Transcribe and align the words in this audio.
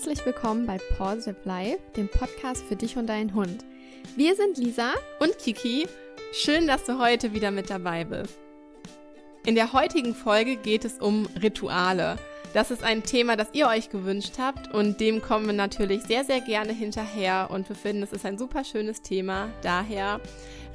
Herzlich 0.00 0.24
willkommen 0.24 0.64
bei 0.64 0.78
Positive 0.96 1.36
Life, 1.44 1.78
dem 1.94 2.08
Podcast 2.08 2.64
für 2.64 2.74
dich 2.74 2.96
und 2.96 3.06
deinen 3.06 3.34
Hund. 3.34 3.66
Wir 4.16 4.34
sind 4.34 4.56
Lisa 4.56 4.94
und 5.18 5.36
Kiki. 5.36 5.86
Schön, 6.32 6.66
dass 6.66 6.84
du 6.84 6.98
heute 6.98 7.34
wieder 7.34 7.50
mit 7.50 7.68
dabei 7.68 8.04
bist. 8.04 8.38
In 9.44 9.56
der 9.56 9.74
heutigen 9.74 10.14
Folge 10.14 10.56
geht 10.56 10.86
es 10.86 11.00
um 11.00 11.26
Rituale. 11.42 12.16
Das 12.54 12.70
ist 12.70 12.82
ein 12.82 13.02
Thema, 13.02 13.36
das 13.36 13.48
ihr 13.52 13.66
euch 13.68 13.90
gewünscht 13.90 14.38
habt 14.38 14.72
und 14.72 15.00
dem 15.00 15.20
kommen 15.20 15.44
wir 15.44 15.52
natürlich 15.52 16.04
sehr, 16.04 16.24
sehr 16.24 16.40
gerne 16.40 16.72
hinterher 16.72 17.48
und 17.50 17.68
wir 17.68 17.76
finden, 17.76 18.02
es 18.02 18.14
ist 18.14 18.24
ein 18.24 18.38
super 18.38 18.64
schönes 18.64 19.02
Thema. 19.02 19.50
Daher 19.60 20.18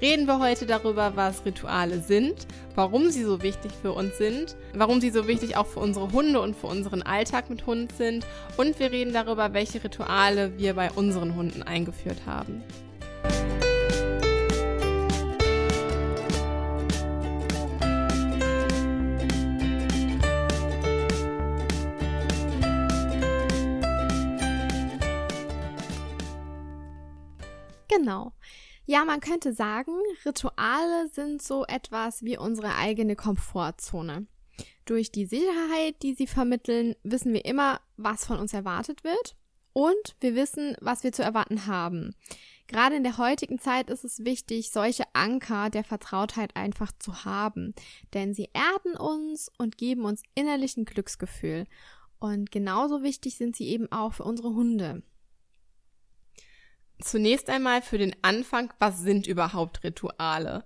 reden 0.02 0.26
wir 0.28 0.40
heute 0.40 0.66
darüber, 0.66 1.16
was 1.16 1.46
Rituale 1.46 2.00
sind, 2.02 2.48
warum 2.76 3.10
sie 3.10 3.24
so 3.24 3.42
wichtig 3.42 3.72
für 3.82 3.94
uns 3.94 4.18
sind, 4.18 4.56
warum 4.74 5.02
sie 5.02 5.10
so 5.10 5.28
wichtig 5.28 5.58
auch 5.58 5.68
für 5.68 5.80
unsere 5.80 6.12
Hunde 6.12 6.42
und 6.42 6.56
für 6.56 6.68
unseren 6.68 7.02
Alltag 7.02 7.50
mit 7.50 7.66
Hund 7.66 7.92
sind 7.94 8.26
und 8.58 8.80
wir 8.80 8.92
reden 8.92 9.14
darüber, 9.14 9.54
welche 9.54 9.84
Rituale 9.84 10.58
wir 10.58 10.74
bei 10.74 10.92
unseren 10.92 11.36
Hunden 11.36 11.64
eingeführt 11.64 12.22
haben. 12.26 12.64
Genau. 27.88 28.35
Ja, 28.86 29.04
man 29.04 29.20
könnte 29.20 29.54
sagen, 29.54 29.94
Rituale 30.26 31.10
sind 31.10 31.42
so 31.42 31.66
etwas 31.66 32.24
wie 32.24 32.38
unsere 32.38 32.76
eigene 32.76 33.16
Komfortzone. 33.16 34.28
Durch 34.86 35.12
die 35.12 35.26
Sicherheit, 35.26 35.96
die 36.04 36.14
sie 36.14 36.28
vermitteln, 36.28 36.96
wissen 37.04 37.34
wir 37.34 37.46
immer, 37.46 37.82
was 37.98 38.26
von 38.26 38.40
uns 38.40 38.54
erwartet 38.54 39.04
wird 39.04 39.36
und 39.74 40.16
wir 40.20 40.36
wissen, 40.36 40.78
was 40.80 41.04
wir 41.04 41.12
zu 41.12 41.24
erwarten 41.24 41.66
haben. 41.66 42.16
Gerade 42.68 42.96
in 42.96 43.04
der 43.04 43.18
heutigen 43.18 43.60
Zeit 43.60 43.90
ist 43.90 44.04
es 44.04 44.24
wichtig, 44.24 44.72
solche 44.72 45.04
Anker 45.14 45.70
der 45.70 45.84
Vertrautheit 45.84 46.56
einfach 46.56 46.92
zu 46.98 47.26
haben, 47.26 47.74
denn 48.14 48.34
sie 48.34 48.50
erden 48.54 48.98
uns 48.98 49.52
und 49.58 49.78
geben 49.78 50.06
uns 50.06 50.24
innerlichen 50.34 50.86
Glücksgefühl. 50.86 51.66
Und 52.20 52.52
genauso 52.52 53.04
wichtig 53.04 53.38
sind 53.38 53.56
sie 53.56 53.68
eben 53.68 53.92
auch 53.92 54.14
für 54.14 54.24
unsere 54.24 54.50
Hunde. 54.50 55.04
Zunächst 57.02 57.50
einmal 57.50 57.82
für 57.82 57.98
den 57.98 58.16
Anfang, 58.22 58.74
was 58.80 59.02
sind 59.02 59.28
überhaupt 59.28 59.84
Rituale? 59.84 60.64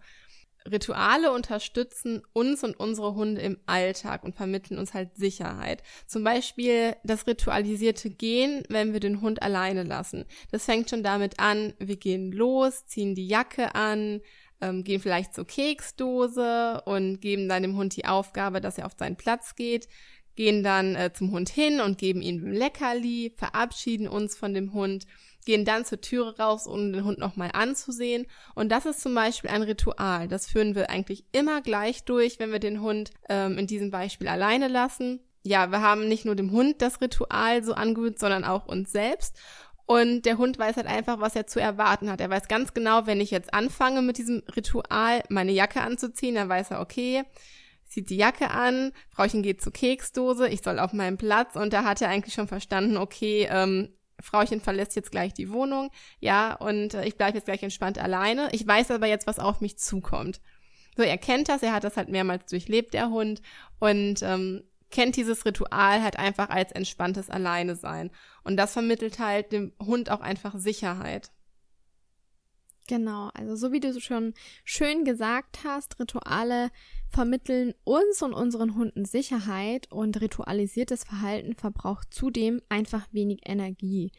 Rituale 0.70 1.32
unterstützen 1.32 2.22
uns 2.34 2.64
und 2.64 2.76
unsere 2.80 3.16
Hunde 3.16 3.42
im 3.42 3.58
Alltag 3.66 4.24
und 4.24 4.36
vermitteln 4.36 4.78
uns 4.78 4.94
halt 4.94 5.16
Sicherheit. 5.16 5.82
Zum 6.06 6.24
Beispiel 6.24 6.96
das 7.04 7.28
ritualisierte 7.28 8.10
Gehen, 8.10 8.64
wenn 8.70 8.94
wir 8.94 9.00
den 9.00 9.22
Hund 9.22 9.42
alleine 9.42 9.84
lassen. 9.84 10.26
Das 10.52 10.66
fängt 10.66 10.90
schon 10.90 11.04
damit 11.04 11.40
an, 11.40 11.74
wir 11.80 11.98
gehen 11.98 12.32
los, 12.32 12.86
ziehen 12.86 13.16
die 13.16 13.28
Jacke 13.28 13.74
an, 13.74 14.22
ähm, 14.62 14.84
gehen 14.84 15.02
vielleicht 15.02 15.34
zur 15.34 15.48
Keksdose 15.48 16.82
und 16.86 17.22
geben 17.22 17.48
dann 17.48 17.64
dem 17.64 17.78
Hund 17.78 17.96
die 17.96 18.06
Aufgabe, 18.06 18.62
dass 18.62 18.78
er 18.78 18.86
auf 18.86 18.96
seinen 18.98 19.16
Platz 19.16 19.56
geht, 19.56 19.88
gehen 20.36 20.64
dann 20.64 20.96
äh, 20.96 21.12
zum 21.14 21.32
Hund 21.32 21.50
hin 21.50 21.80
und 21.80 21.98
geben 21.98 22.22
ihm 22.22 22.46
Leckerli, 22.46 23.34
verabschieden 23.36 24.08
uns 24.08 24.38
von 24.38 24.54
dem 24.54 24.74
Hund 24.74 25.06
gehen 25.46 25.66
dann 25.66 25.86
zur 25.86 26.02
Türe 26.02 26.38
raus, 26.38 26.68
um 26.68 26.94
den 26.94 27.04
Hund 27.04 27.20
nochmal 27.20 27.50
anzusehen. 27.54 28.28
Und 28.56 28.70
das 28.72 28.86
ist 28.86 29.02
zum 29.02 29.16
Beispiel 29.16 29.50
ein 29.50 29.64
Ritual. 29.64 30.28
Das 30.28 30.48
führen 30.48 30.76
wir 30.76 30.90
eigentlich 30.90 31.26
immer 31.32 31.62
gleich 31.62 32.04
durch, 32.04 32.40
wenn 32.40 32.52
wir 32.52 32.60
den 32.60 32.82
Hund 32.82 33.12
ähm, 33.30 33.58
in 33.58 33.68
diesem 33.68 33.92
Beispiel 33.92 34.28
alleine 34.28 34.68
lassen. 34.68 35.22
Ja, 35.44 35.72
wir 35.72 35.82
haben 35.82 36.08
nicht 36.08 36.26
nur 36.26 36.36
dem 36.36 36.52
Hund 36.52 36.82
das 36.82 37.02
Ritual 37.02 37.64
so 37.64 37.74
angewöhnt, 37.74 38.20
sondern 38.20 38.44
auch 38.44 38.66
uns 38.66 38.92
selbst. 38.92 39.38
Und 39.86 40.28
der 40.28 40.38
Hund 40.38 40.60
weiß 40.60 40.76
halt 40.76 40.86
einfach, 40.86 41.20
was 41.20 41.36
er 41.36 41.48
zu 41.48 41.60
erwarten 41.60 42.12
hat. 42.12 42.22
Er 42.22 42.30
weiß 42.30 42.48
ganz 42.48 42.76
genau, 42.76 43.08
wenn 43.08 43.20
ich 43.20 43.32
jetzt 43.32 43.54
anfange 43.54 44.04
mit 44.04 44.20
diesem 44.20 44.44
Ritual, 44.56 45.24
meine 45.30 45.52
Jacke 45.52 45.82
anzuziehen, 45.82 46.36
dann 46.36 46.48
weiß 46.48 46.72
er, 46.72 46.82
okay, 46.82 47.24
zieht 47.90 48.12
die 48.12 48.18
Jacke 48.18 48.52
an, 48.52 48.92
Frauchen 49.10 49.42
geht 49.42 49.62
zur 49.62 49.74
Keksdose, 49.74 50.48
ich 50.48 50.62
soll 50.62 50.78
auf 50.78 50.94
meinen 50.94 51.18
Platz 51.18 51.56
und 51.56 51.74
da 51.74 51.84
hat 51.84 52.02
er 52.02 52.10
eigentlich 52.10 52.36
schon 52.36 52.48
verstanden, 52.48 52.98
okay, 52.98 53.48
ähm, 53.50 53.90
Frauchen 54.22 54.62
verlässt 54.62 54.96
jetzt 54.96 55.12
gleich 55.12 55.34
die 55.34 55.52
Wohnung, 55.52 55.92
ja, 56.20 56.54
und 56.54 56.94
äh, 56.94 57.06
ich 57.06 57.18
bleibe 57.18 57.38
jetzt 57.38 57.46
gleich 57.46 57.64
entspannt 57.64 57.98
alleine. 57.98 58.50
Ich 58.52 58.66
weiß 58.66 58.92
aber 58.92 59.08
jetzt, 59.08 59.28
was 59.28 59.40
auf 59.40 59.62
mich 59.62 59.78
zukommt. 59.78 60.42
So, 60.98 61.04
er 61.04 61.18
kennt 61.18 61.50
das, 61.50 61.64
er 61.64 61.74
hat 61.74 61.84
das 61.84 61.98
halt 61.98 62.10
mehrmals 62.10 62.46
durchlebt, 62.50 62.94
der 62.94 63.10
Hund, 63.10 63.42
und 63.80 64.22
ähm, 64.22 64.64
kennt 64.90 65.16
dieses 65.16 65.46
Ritual 65.46 66.02
halt 66.02 66.18
einfach 66.18 66.50
als 66.50 66.72
entspanntes 66.72 67.30
Alleine 67.30 67.76
sein. 67.76 68.12
Und 68.44 68.58
das 68.58 68.74
vermittelt 68.74 69.20
halt 69.20 69.52
dem 69.52 69.74
Hund 69.82 70.10
auch 70.10 70.22
einfach 70.22 70.56
Sicherheit. 70.58 71.32
Genau, 72.88 73.30
also 73.36 73.56
so 73.56 73.72
wie 73.72 73.80
du 73.80 74.00
schon 74.02 74.34
schön 74.66 75.06
gesagt 75.06 75.60
hast, 75.64 76.00
Rituale 76.00 76.72
vermitteln 77.10 77.74
uns 77.84 78.22
und 78.22 78.34
unseren 78.34 78.76
Hunden 78.76 79.06
Sicherheit 79.06 79.92
und 79.92 80.22
ritualisiertes 80.22 81.04
Verhalten 81.04 81.56
verbraucht 81.56 82.14
zudem 82.14 82.62
einfach 82.70 83.08
wenig 83.12 83.42
Energie, 83.46 84.12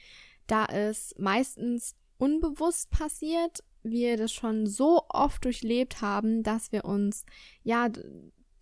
da 0.46 0.66
es 0.66 1.14
meistens 1.18 1.94
unbewusst 2.18 2.90
passiert, 2.90 3.62
wir 3.82 4.16
das 4.16 4.32
schon 4.32 4.66
so 4.66 5.02
oft 5.08 5.44
durchlebt 5.44 6.02
haben, 6.02 6.42
dass 6.42 6.72
wir 6.72 6.84
uns, 6.84 7.24
ja, 7.62 7.88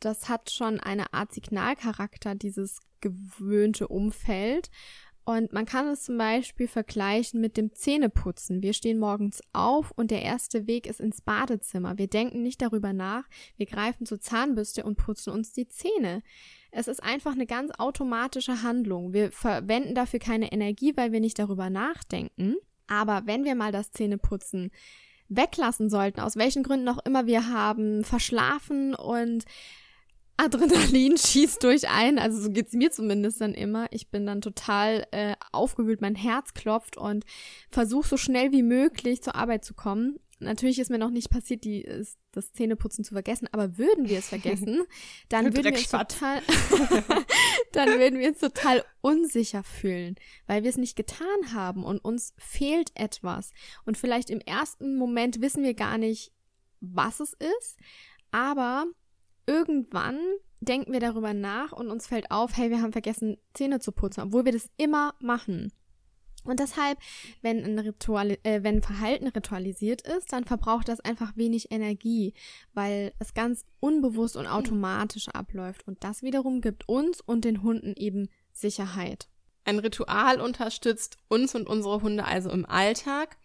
das 0.01 0.29
hat 0.29 0.51
schon 0.51 0.79
eine 0.79 1.13
Art 1.13 1.33
Signalcharakter, 1.33 2.35
dieses 2.35 2.79
gewöhnte 3.01 3.89
Umfeld. 3.89 4.71
Und 5.29 5.53
man 5.53 5.67
kann 5.67 5.87
es 5.89 6.05
zum 6.05 6.17
Beispiel 6.17 6.67
vergleichen 6.67 7.39
mit 7.39 7.59
dem 7.59 7.75
Zähneputzen. 7.75 8.63
Wir 8.63 8.73
stehen 8.73 8.99
morgens 8.99 9.43
auf 9.53 9.91
und 9.91 10.11
der 10.11 10.23
erste 10.23 10.67
Weg 10.67 10.87
ist 10.87 11.01
ins 11.01 11.21
Badezimmer. 11.21 11.99
Wir 11.99 12.07
denken 12.07 12.43
nicht 12.43 12.63
darüber 12.63 12.95
nach. 12.95 13.25
Wir 13.59 13.67
greifen 13.67 14.07
zur 14.07 14.23
Zahnbürste 14.23 14.85
und 14.85 14.97
putzen 14.97 15.31
uns 15.35 15.53
die 15.53 15.69
Zähne. 15.69 16.23
Es 16.71 16.89
ist 16.89 17.03
einfach 17.03 17.33
eine 17.33 17.45
ganz 17.45 17.73
automatische 17.77 18.63
Handlung. 18.63 19.13
Wir 19.13 19.31
verwenden 19.31 19.95
dafür 19.95 20.19
keine 20.19 20.51
Energie, 20.51 20.97
weil 20.97 21.13
wir 21.13 21.21
nicht 21.21 21.39
darüber 21.39 21.69
nachdenken. 21.69 22.57
Aber 22.87 23.25
wenn 23.27 23.45
wir 23.45 23.55
mal 23.55 23.71
das 23.71 23.91
Zähneputzen 23.91 24.71
weglassen 25.29 25.91
sollten, 25.91 26.21
aus 26.21 26.37
welchen 26.37 26.63
Gründen 26.63 26.89
auch 26.89 27.05
immer 27.05 27.27
wir 27.27 27.51
haben, 27.51 28.03
verschlafen 28.03 28.95
und 28.95 29.45
Adrenalin 30.39 31.19
schießt 31.19 31.63
durch 31.63 31.89
ein, 31.89 32.19
also 32.19 32.41
so 32.41 32.51
geht's 32.51 32.73
mir 32.73 32.91
zumindest 32.91 33.41
dann 33.41 33.55
immer. 33.55 33.89
Ich 33.91 34.09
bin 34.09 34.25
dann 34.25 34.41
total 34.41 35.07
äh, 35.11 35.35
aufgewühlt, 35.53 36.01
mein 36.01 36.15
Herz 36.15 36.55
klopft 36.55 36.97
und 36.97 37.25
versuche 37.71 38.09
so 38.09 38.17
schnell 38.17 38.53
wie 38.53 38.63
möglich 38.63 39.23
zur 39.23 39.35
Arbeit 39.35 39.65
zu 39.65 39.75
kommen. 39.75 40.19
Natürlich 40.41 40.79
ist 40.79 40.91
mir 40.91 40.99
noch 40.99 41.11
nicht 41.11 41.31
passiert, 41.31 41.65
die, 41.65 41.85
das 42.31 42.53
Zähneputzen 42.53 43.03
zu 43.03 43.15
vergessen, 43.15 43.49
aber 43.51 43.77
würden 43.77 44.09
wir 44.09 44.19
es 44.19 44.29
vergessen, 44.29 44.85
dann 45.29 45.47
würden 45.47 45.65
wir 45.65 45.73
uns 45.73 45.89
total, 45.89 46.41
dann 47.73 47.89
würden 47.99 48.21
wir 48.21 48.29
uns 48.29 48.39
total 48.39 48.85
unsicher 49.01 49.65
fühlen, 49.65 50.15
weil 50.47 50.63
wir 50.63 50.71
es 50.71 50.77
nicht 50.77 50.95
getan 50.95 51.53
haben 51.53 51.83
und 51.83 51.99
uns 51.99 52.35
fehlt 52.39 52.93
etwas. 52.95 53.51
Und 53.85 53.99
vielleicht 53.99 54.31
im 54.31 54.41
ersten 54.41 54.97
Moment 54.97 55.41
wissen 55.41 55.65
wir 55.65 55.75
gar 55.75 55.99
nicht, 55.99 56.31
was 56.81 57.19
es 57.19 57.33
ist, 57.33 57.77
aber 58.31 58.87
irgendwann 59.49 60.21
denken 60.61 60.93
wir 60.93 61.01
darüber 61.01 61.35
nach 61.35 61.73
und 61.73 61.91
uns 61.91 62.07
fällt 62.07 62.31
auf, 62.31 62.57
hey, 62.57 62.71
wir 62.71 62.83
haben 62.83 62.93
vergessen, 62.93 63.39
Zähne 63.55 63.81
zu 63.81 63.93
putzen, 63.93 64.23
obwohl 64.23 64.45
wir 64.45 64.53
das 64.53 64.71
immer 64.77 65.15
machen. 65.21 65.73
Und 66.45 66.61
deshalb, 66.61 66.99
wenn 67.43 67.65
ein, 67.65 67.79
Ritual, 67.79 68.39
äh, 68.43 68.63
wenn 68.63 68.83
Verhalten 68.83 69.29
ritualisiert 69.29 70.03
ist, 70.03 70.33
dann 70.33 70.45
verbraucht 70.45 70.89
das 70.89 71.01
einfach 71.01 71.37
wenig 71.37 71.71
Energie, 71.71 72.33
weil 72.75 73.13
es 73.19 73.35
ganz 73.35 73.65
unbewusst 73.81 74.37
und 74.37 74.47
automatisch 74.47 75.29
abläuft. 75.29 75.87
Und 75.87 76.03
das 76.05 76.23
wiederum 76.23 76.61
gibt 76.61 76.89
uns 76.89 77.21
und 77.21 77.45
den 77.45 77.63
Hunden 77.63 77.95
eben 77.97 78.29
Sicherheit. 78.53 79.29
Ein 79.65 79.79
Ritual 79.79 80.41
unterstützt 80.41 81.19
uns 81.29 81.55
und 81.55 81.69
unsere 81.69 82.01
Hunde 82.01 82.25
also 82.25 82.51
im 82.51 82.65
Alltag. 82.65 83.37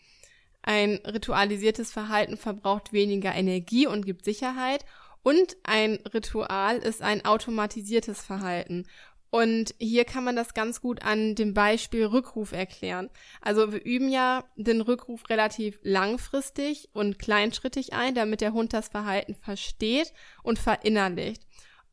Ein 0.61 1.01
ritualisiertes 1.05 1.91
Verhalten 1.91 2.37
verbraucht 2.37 2.93
weniger 2.93 3.35
Energie 3.35 3.85
und 3.85 4.05
gibt 4.05 4.23
Sicherheit. 4.23 4.85
Und 5.23 5.57
ein 5.63 5.99
Ritual 6.13 6.77
ist 6.77 7.01
ein 7.01 7.25
automatisiertes 7.25 8.21
Verhalten. 8.21 8.85
Und 9.33 9.73
hier 9.79 10.05
kann 10.05 10.23
man 10.23 10.35
das 10.35 10.53
ganz 10.53 10.79
gut 10.79 11.01
an 11.01 11.33
dem 11.33 11.55
Beispiel 11.55 12.05
Rückruf 12.05 12.51
erklären. 12.51 13.09
Also 13.41 13.71
wir 13.71 13.83
üben 13.83 14.09
ja 14.09 14.43
den 14.57 14.79
Rückruf 14.79 15.27
relativ 15.27 15.79
langfristig 15.81 16.89
und 16.93 17.17
kleinschrittig 17.17 17.93
ein, 17.93 18.13
damit 18.13 18.41
der 18.41 18.53
Hund 18.53 18.73
das 18.73 18.89
Verhalten 18.89 19.33
versteht 19.33 20.13
und 20.43 20.59
verinnerlicht. 20.59 21.41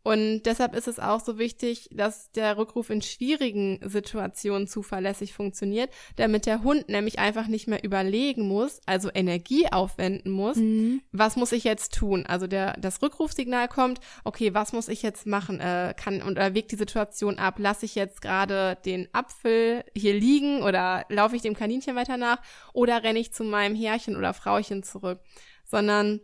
Und 0.02 0.44
deshalb 0.44 0.75
ist 0.75 0.88
es 0.88 0.99
auch 0.99 1.20
so 1.20 1.38
wichtig, 1.38 1.91
dass 1.93 2.31
der 2.32 2.56
Rückruf 2.56 2.88
in 2.88 3.02
schwierigen 3.02 3.81
Situationen 3.82 4.67
zuverlässig 4.67 5.35
funktioniert, 5.35 5.91
damit 6.17 6.47
der 6.47 6.62
Hund 6.62 6.88
nämlich 6.88 7.19
einfach 7.19 7.49
nicht 7.49 7.69
mehr 7.69 7.85
überlegen 7.85 8.49
muss, 8.49 8.81
also 8.87 9.11
Energie 9.12 9.70
aufwenden 9.70 10.32
muss. 10.32 10.56
Mhm. 10.56 11.02
Was 11.12 11.37
muss 11.37 11.52
ich 11.52 11.64
jetzt 11.64 11.94
tun? 11.94 12.25
Also 12.26 12.47
der, 12.47 12.75
das 12.79 13.02
Rückrufsignal 13.02 13.69
kommt, 13.69 14.00
okay, 14.25 14.55
was 14.55 14.73
muss 14.73 14.88
ich 14.88 15.02
jetzt 15.02 15.26
machen? 15.26 15.61
Äh, 15.61 15.94
kann 15.94 16.23
und 16.23 16.38
er 16.38 16.55
wägt 16.55 16.73
die 16.73 16.76
Situation 16.76 17.38
ab. 17.38 17.58
Lasse 17.58 17.85
ich 17.85 17.94
jetzt 17.94 18.23
gerade 18.23 18.79
den 18.87 19.06
Apfel 19.12 19.85
hier 19.94 20.14
liegen 20.14 20.62
oder 20.62 21.05
laufe 21.11 21.37
ich 21.37 21.43
dem 21.43 21.55
Kaninchen 21.55 21.94
weiter 21.94 22.17
nach 22.17 22.41
oder 22.73 23.02
renne 23.02 23.19
ich 23.19 23.35
zu 23.35 23.44
meinem 23.44 23.75
Herrchen 23.75 24.17
oder 24.17 24.32
Frauchen 24.32 24.82
zurück? 24.82 25.20
Sondern 25.64 26.20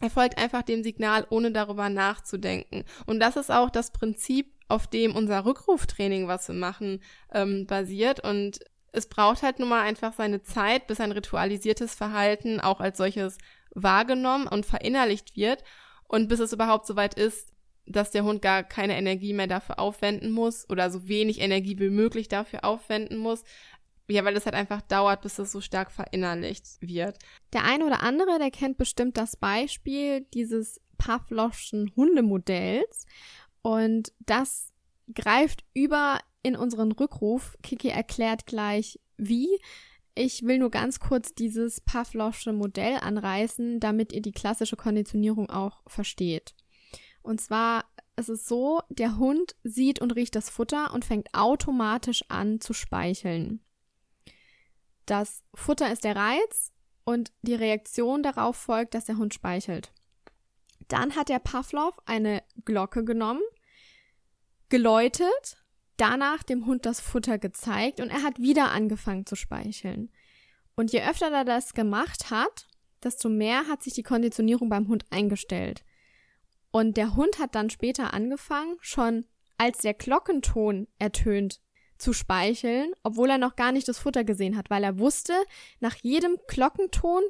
er 0.00 0.10
folgt 0.10 0.38
einfach 0.38 0.62
dem 0.62 0.82
Signal, 0.82 1.26
ohne 1.30 1.52
darüber 1.52 1.88
nachzudenken. 1.88 2.84
Und 3.06 3.20
das 3.20 3.36
ist 3.36 3.50
auch 3.50 3.70
das 3.70 3.92
Prinzip, 3.92 4.52
auf 4.68 4.86
dem 4.86 5.14
unser 5.14 5.44
Rückruftraining, 5.44 6.28
was 6.28 6.48
wir 6.48 6.54
machen, 6.54 7.00
ähm, 7.32 7.66
basiert. 7.66 8.20
Und 8.20 8.60
es 8.92 9.08
braucht 9.08 9.42
halt 9.42 9.58
nun 9.58 9.68
mal 9.68 9.82
einfach 9.82 10.12
seine 10.12 10.42
Zeit, 10.42 10.86
bis 10.86 11.00
ein 11.00 11.12
ritualisiertes 11.12 11.94
Verhalten 11.94 12.60
auch 12.60 12.80
als 12.80 12.98
solches 12.98 13.38
wahrgenommen 13.74 14.48
und 14.48 14.66
verinnerlicht 14.66 15.36
wird. 15.36 15.62
Und 16.08 16.28
bis 16.28 16.40
es 16.40 16.52
überhaupt 16.52 16.86
soweit 16.86 17.14
ist, 17.14 17.52
dass 17.86 18.10
der 18.10 18.24
Hund 18.24 18.42
gar 18.42 18.64
keine 18.64 18.96
Energie 18.96 19.32
mehr 19.32 19.46
dafür 19.46 19.78
aufwenden 19.78 20.32
muss 20.32 20.68
oder 20.68 20.90
so 20.90 21.08
wenig 21.08 21.40
Energie 21.40 21.78
wie 21.78 21.88
möglich 21.88 22.28
dafür 22.28 22.64
aufwenden 22.64 23.16
muss, 23.16 23.44
ja, 24.08 24.24
weil 24.24 24.36
es 24.36 24.46
halt 24.46 24.54
einfach 24.54 24.82
dauert, 24.82 25.22
bis 25.22 25.38
es 25.38 25.52
so 25.52 25.60
stark 25.60 25.90
verinnerlicht 25.90 26.64
wird. 26.80 27.18
Der 27.52 27.64
eine 27.64 27.86
oder 27.86 28.02
andere, 28.02 28.38
der 28.38 28.50
kennt 28.50 28.78
bestimmt 28.78 29.16
das 29.16 29.36
Beispiel 29.36 30.22
dieses 30.32 30.80
Pavlovschen 30.98 31.92
Hundemodells. 31.96 33.06
Und 33.62 34.12
das 34.20 34.72
greift 35.12 35.64
über 35.74 36.20
in 36.42 36.56
unseren 36.56 36.92
Rückruf. 36.92 37.56
Kiki 37.62 37.88
erklärt 37.88 38.46
gleich, 38.46 39.00
wie. 39.16 39.48
Ich 40.18 40.44
will 40.44 40.58
nur 40.58 40.70
ganz 40.70 40.98
kurz 40.98 41.34
dieses 41.34 41.82
Pavlovsche 41.82 42.54
Modell 42.54 42.98
anreißen, 43.02 43.80
damit 43.80 44.12
ihr 44.14 44.22
die 44.22 44.32
klassische 44.32 44.76
Konditionierung 44.76 45.50
auch 45.50 45.82
versteht. 45.86 46.54
Und 47.22 47.40
zwar 47.40 47.84
ist 48.16 48.30
es 48.30 48.46
so, 48.46 48.80
der 48.88 49.18
Hund 49.18 49.56
sieht 49.62 50.00
und 50.00 50.12
riecht 50.14 50.34
das 50.34 50.48
Futter 50.48 50.94
und 50.94 51.04
fängt 51.04 51.34
automatisch 51.34 52.24
an 52.28 52.60
zu 52.60 52.72
speicheln. 52.72 53.60
Das 55.06 55.42
Futter 55.54 55.90
ist 55.92 56.04
der 56.04 56.16
Reiz 56.16 56.72
und 57.04 57.32
die 57.42 57.54
Reaktion 57.54 58.22
darauf 58.22 58.56
folgt, 58.56 58.94
dass 58.94 59.06
der 59.06 59.16
Hund 59.16 59.32
speichelt. 59.32 59.92
Dann 60.88 61.16
hat 61.16 61.28
der 61.28 61.38
Pavlov 61.38 61.96
eine 62.04 62.42
Glocke 62.64 63.04
genommen, 63.04 63.42
geläutet, 64.68 65.62
danach 65.96 66.42
dem 66.42 66.66
Hund 66.66 66.86
das 66.86 67.00
Futter 67.00 67.38
gezeigt 67.38 68.00
und 68.00 68.10
er 68.10 68.22
hat 68.22 68.38
wieder 68.38 68.72
angefangen 68.72 69.26
zu 69.26 69.36
speicheln. 69.36 70.10
Und 70.74 70.92
je 70.92 71.02
öfter 71.02 71.30
er 71.30 71.44
das 71.44 71.72
gemacht 71.72 72.30
hat, 72.30 72.66
desto 73.02 73.28
mehr 73.28 73.68
hat 73.68 73.82
sich 73.82 73.94
die 73.94 74.02
Konditionierung 74.02 74.68
beim 74.68 74.88
Hund 74.88 75.04
eingestellt. 75.10 75.84
Und 76.70 76.96
der 76.96 77.14
Hund 77.14 77.38
hat 77.38 77.54
dann 77.54 77.70
später 77.70 78.12
angefangen, 78.12 78.76
schon 78.80 79.24
als 79.56 79.78
der 79.78 79.94
Glockenton 79.94 80.88
ertönt, 80.98 81.60
zu 81.98 82.12
speicheln, 82.12 82.92
obwohl 83.02 83.30
er 83.30 83.38
noch 83.38 83.56
gar 83.56 83.72
nicht 83.72 83.88
das 83.88 83.98
Futter 83.98 84.24
gesehen 84.24 84.56
hat, 84.56 84.70
weil 84.70 84.84
er 84.84 84.98
wusste, 84.98 85.34
nach 85.80 85.96
jedem 85.96 86.38
Glockenton 86.48 87.22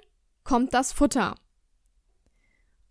kommt 0.45 0.75
das 0.75 0.93
Futter. 0.93 1.35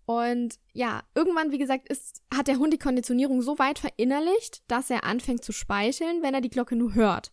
Und 0.05 0.59
ja, 0.73 1.03
irgendwann, 1.15 1.51
wie 1.51 1.57
gesagt, 1.57 1.89
ist, 1.89 2.21
hat 2.33 2.47
der 2.47 2.57
Hund 2.57 2.73
die 2.73 2.79
Konditionierung 2.79 3.41
so 3.41 3.57
weit 3.57 3.79
verinnerlicht, 3.79 4.63
dass 4.67 4.89
er 4.89 5.03
anfängt 5.03 5.43
zu 5.43 5.51
speicheln, 5.51 6.21
wenn 6.21 6.33
er 6.33 6.41
die 6.41 6.49
Glocke 6.49 6.75
nur 6.75 6.93
hört, 6.93 7.31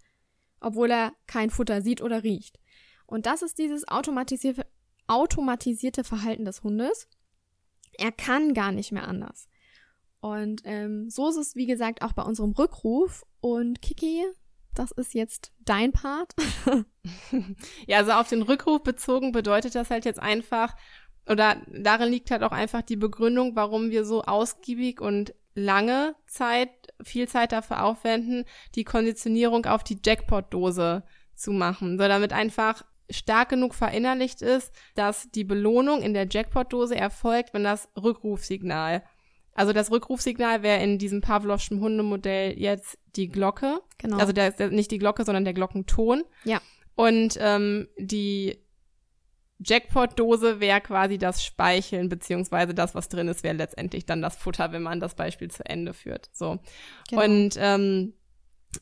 obwohl 0.60 0.90
er 0.90 1.12
kein 1.26 1.50
Futter 1.50 1.82
sieht 1.82 2.00
oder 2.00 2.22
riecht. 2.22 2.58
Und 3.04 3.26
das 3.26 3.42
ist 3.42 3.58
dieses 3.58 3.86
automatisierte, 3.88 4.66
automatisierte 5.06 6.02
Verhalten 6.02 6.46
des 6.46 6.62
Hundes. 6.62 7.08
Er 7.98 8.10
kann 8.10 8.54
gar 8.54 8.72
nicht 8.72 8.90
mehr 8.90 9.06
anders. 9.06 9.48
Und 10.20 10.62
ähm, 10.64 11.10
so 11.10 11.28
ist 11.28 11.36
es, 11.36 11.56
wie 11.56 11.66
gesagt, 11.66 12.00
auch 12.00 12.12
bei 12.12 12.22
unserem 12.22 12.52
Rückruf. 12.52 13.26
Und 13.42 13.82
Kiki, 13.82 14.24
das 14.72 14.92
ist 14.92 15.14
jetzt 15.14 15.52
dein 15.64 15.92
Part. 15.92 16.32
ja, 17.86 17.98
also 17.98 18.12
auf 18.12 18.28
den 18.28 18.42
Rückruf 18.42 18.82
bezogen 18.84 19.32
bedeutet 19.32 19.74
das 19.74 19.90
halt 19.90 20.04
jetzt 20.04 20.20
einfach, 20.20 20.76
oder 21.28 21.60
darin 21.66 22.10
liegt 22.10 22.30
halt 22.30 22.44
auch 22.44 22.52
einfach 22.52 22.82
die 22.82 22.96
Begründung, 22.96 23.56
warum 23.56 23.90
wir 23.90 24.04
so 24.04 24.22
ausgiebig 24.22 25.00
und 25.00 25.34
lange 25.54 26.14
Zeit, 26.26 26.70
viel 27.02 27.28
Zeit 27.28 27.50
dafür 27.50 27.82
aufwenden, 27.82 28.44
die 28.76 28.84
Konditionierung 28.84 29.66
auf 29.66 29.82
die 29.82 29.98
Jackpot-Dose 30.02 31.02
zu 31.34 31.50
machen. 31.50 31.98
So 31.98 32.06
damit 32.06 32.32
einfach 32.32 32.84
stark 33.10 33.48
genug 33.48 33.74
verinnerlicht 33.74 34.40
ist, 34.40 34.72
dass 34.94 35.28
die 35.32 35.44
Belohnung 35.44 36.00
in 36.00 36.14
der 36.14 36.28
Jackpot-Dose 36.30 36.96
erfolgt, 36.96 37.52
wenn 37.54 37.64
das 37.64 37.88
Rückrufsignal 38.00 39.02
also 39.54 39.72
das 39.72 39.90
Rückrufsignal 39.90 40.62
wäre 40.62 40.82
in 40.82 40.98
diesem 40.98 41.20
Pavlovschen 41.20 41.80
Hundemodell 41.80 42.58
jetzt 42.58 42.98
die 43.16 43.28
Glocke. 43.28 43.80
Genau. 43.98 44.18
Also 44.18 44.32
der, 44.32 44.52
der, 44.52 44.70
nicht 44.70 44.90
die 44.90 44.98
Glocke, 44.98 45.24
sondern 45.24 45.44
der 45.44 45.54
Glockenton. 45.54 46.24
Ja. 46.44 46.60
Und 46.94 47.36
ähm, 47.40 47.88
die 47.98 48.58
Jackpot-Dose 49.64 50.60
wäre 50.60 50.80
quasi 50.80 51.18
das 51.18 51.44
Speicheln, 51.44 52.08
beziehungsweise 52.08 52.74
das, 52.74 52.94
was 52.94 53.08
drin 53.08 53.28
ist, 53.28 53.44
wäre 53.44 53.54
letztendlich 53.54 54.06
dann 54.06 54.22
das 54.22 54.36
Futter, 54.36 54.72
wenn 54.72 54.82
man 54.82 55.00
das 55.00 55.14
Beispiel 55.14 55.50
zu 55.50 55.64
Ende 55.64 55.94
führt. 55.94 56.30
So. 56.32 56.58
Genau. 57.10 57.22
Und 57.22 57.56
ähm, 57.58 58.14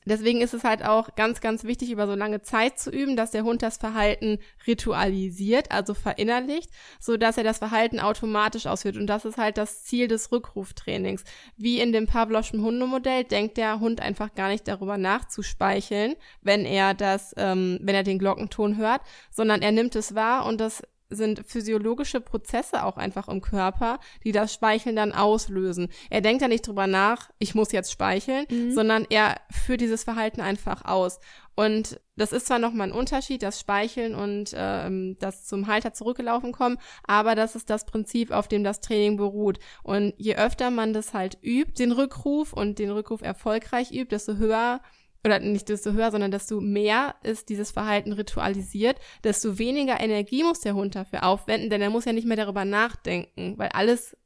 Deswegen 0.04 0.40
ist 0.40 0.54
es 0.54 0.64
halt 0.64 0.84
auch 0.84 1.14
ganz, 1.16 1.40
ganz 1.40 1.64
wichtig, 1.64 1.90
über 1.90 2.06
so 2.06 2.14
lange 2.14 2.42
Zeit 2.42 2.78
zu 2.78 2.90
üben, 2.90 3.16
dass 3.16 3.32
der 3.32 3.42
Hund 3.42 3.62
das 3.62 3.76
Verhalten 3.76 4.38
ritualisiert, 4.66 5.70
also 5.72 5.94
verinnerlicht, 5.94 6.70
so 7.00 7.16
dass 7.16 7.36
er 7.36 7.44
das 7.44 7.58
Verhalten 7.58 8.00
automatisch 8.00 8.66
ausführt. 8.66 8.96
Und 8.96 9.08
das 9.08 9.24
ist 9.24 9.36
halt 9.36 9.58
das 9.58 9.84
Ziel 9.84 10.08
des 10.08 10.30
Rückruftrainings. 10.32 11.24
Wie 11.56 11.80
in 11.80 11.92
dem 11.92 12.06
Pavloschen 12.06 12.62
Hundemodell 12.62 13.24
denkt 13.24 13.56
der 13.56 13.80
Hund 13.80 14.00
einfach 14.00 14.34
gar 14.34 14.48
nicht 14.48 14.68
darüber 14.68 14.96
nach 14.96 15.26
zu 15.26 15.42
speicheln, 15.42 16.14
wenn 16.40 16.64
er 16.64 16.94
das, 16.94 17.34
ähm, 17.36 17.78
wenn 17.82 17.94
er 17.94 18.04
den 18.04 18.18
Glockenton 18.18 18.76
hört, 18.76 19.02
sondern 19.30 19.60
er 19.60 19.72
nimmt 19.72 19.96
es 19.96 20.14
wahr 20.14 20.46
und 20.46 20.60
das 20.60 20.82
sind 21.10 21.42
physiologische 21.46 22.20
Prozesse 22.20 22.84
auch 22.84 22.96
einfach 22.96 23.28
im 23.28 23.40
Körper, 23.40 23.98
die 24.24 24.32
das 24.32 24.54
Speicheln 24.54 24.96
dann 24.96 25.12
auslösen. 25.12 25.88
Er 26.08 26.20
denkt 26.20 26.42
ja 26.42 26.48
nicht 26.48 26.66
drüber 26.66 26.86
nach, 26.86 27.30
ich 27.38 27.54
muss 27.54 27.72
jetzt 27.72 27.92
speicheln, 27.92 28.46
mhm. 28.50 28.72
sondern 28.72 29.06
er 29.10 29.40
führt 29.50 29.80
dieses 29.80 30.04
Verhalten 30.04 30.40
einfach 30.40 30.84
aus. 30.84 31.20
Und 31.56 32.00
das 32.16 32.32
ist 32.32 32.46
zwar 32.46 32.58
nochmal 32.58 32.88
ein 32.88 32.94
Unterschied, 32.94 33.42
das 33.42 33.60
Speicheln 33.60 34.14
und 34.14 34.52
ähm, 34.54 35.16
das 35.18 35.46
zum 35.46 35.66
Halter 35.66 35.92
zurückgelaufen 35.92 36.52
kommen, 36.52 36.78
aber 37.06 37.34
das 37.34 37.54
ist 37.54 37.68
das 37.68 37.84
Prinzip, 37.84 38.30
auf 38.30 38.48
dem 38.48 38.64
das 38.64 38.80
Training 38.80 39.16
beruht. 39.16 39.58
Und 39.82 40.14
je 40.16 40.36
öfter 40.36 40.70
man 40.70 40.92
das 40.92 41.12
halt 41.12 41.36
übt, 41.42 41.74
den 41.78 41.92
Rückruf 41.92 42.52
und 42.52 42.78
den 42.78 42.90
Rückruf 42.90 43.20
erfolgreich 43.22 43.90
übt, 43.92 44.14
desto 44.14 44.36
höher 44.36 44.80
oder 45.24 45.38
nicht 45.38 45.68
desto 45.68 45.92
höher, 45.92 46.10
sondern 46.10 46.30
desto 46.30 46.60
mehr 46.60 47.14
ist 47.22 47.48
dieses 47.48 47.70
Verhalten 47.70 48.12
ritualisiert, 48.12 48.98
desto 49.22 49.58
weniger 49.58 50.00
Energie 50.00 50.42
muss 50.42 50.60
der 50.60 50.74
Hund 50.74 50.94
dafür 50.94 51.24
aufwenden, 51.24 51.70
denn 51.70 51.82
er 51.82 51.90
muss 51.90 52.06
ja 52.06 52.12
nicht 52.12 52.26
mehr 52.26 52.36
darüber 52.36 52.64
nachdenken, 52.64 53.58
weil 53.58 53.68
alles 53.68 54.16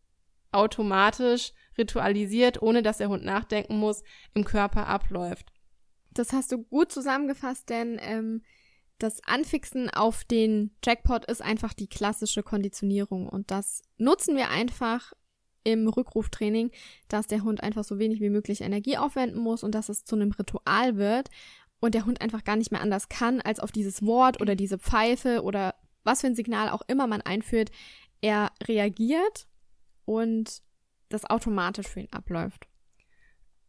automatisch 0.52 1.52
ritualisiert, 1.76 2.62
ohne 2.62 2.82
dass 2.82 2.98
der 2.98 3.08
Hund 3.08 3.24
nachdenken 3.24 3.78
muss, 3.78 4.04
im 4.34 4.44
Körper 4.44 4.86
abläuft. 4.86 5.52
Das 6.12 6.32
hast 6.32 6.52
du 6.52 6.62
gut 6.62 6.92
zusammengefasst, 6.92 7.68
denn 7.68 7.98
ähm, 8.00 8.42
das 8.98 9.20
Anfixen 9.24 9.90
auf 9.90 10.22
den 10.22 10.76
Jackpot 10.84 11.24
ist 11.24 11.42
einfach 11.42 11.74
die 11.74 11.88
klassische 11.88 12.44
Konditionierung 12.44 13.28
und 13.28 13.50
das 13.50 13.82
nutzen 13.98 14.36
wir 14.36 14.50
einfach 14.50 15.12
im 15.64 15.88
Rückruftraining, 15.88 16.71
dass 17.09 17.26
der 17.26 17.42
Hund 17.42 17.62
einfach 17.62 17.85
so 17.85 17.99
wenig 17.99 18.21
wie 18.21 18.30
möglich 18.30 18.61
Energie 18.61 18.99
aufwenden 18.99 19.40
muss 19.40 19.64
und 19.64 19.75
dass 19.75 19.88
es 19.88 20.04
zu 20.04 20.14
einem 20.14 20.30
Ritual 20.33 20.97
wird 20.97 21.30
und 21.80 21.94
der 21.94 22.06
Hund 22.06 22.21
einfach 22.21 22.44
gar 22.44 22.56
nicht 22.56 22.71
mehr 22.71 22.80
anders 22.80 23.09
kann, 23.09 23.40
als 23.40 23.61
auf 23.61 23.73
dieses 23.73 24.04
Wort 24.04 24.40
oder 24.40 24.54
diese 24.54 24.78
Pfeife 24.78 25.42
oder 25.42 25.75
was 26.04 26.21
für 26.21 26.28
ein 26.28 26.37
Signal 26.37 26.68
auch 26.68 26.83
immer 26.87 27.06
man 27.06 27.23
einführt, 27.23 27.71
er 28.21 28.52
reagiert 28.62 29.47
und 30.04 30.62
das 31.09 31.25
automatisch 31.25 31.88
für 31.88 32.00
ihn 32.00 32.12
abläuft. 32.12 32.66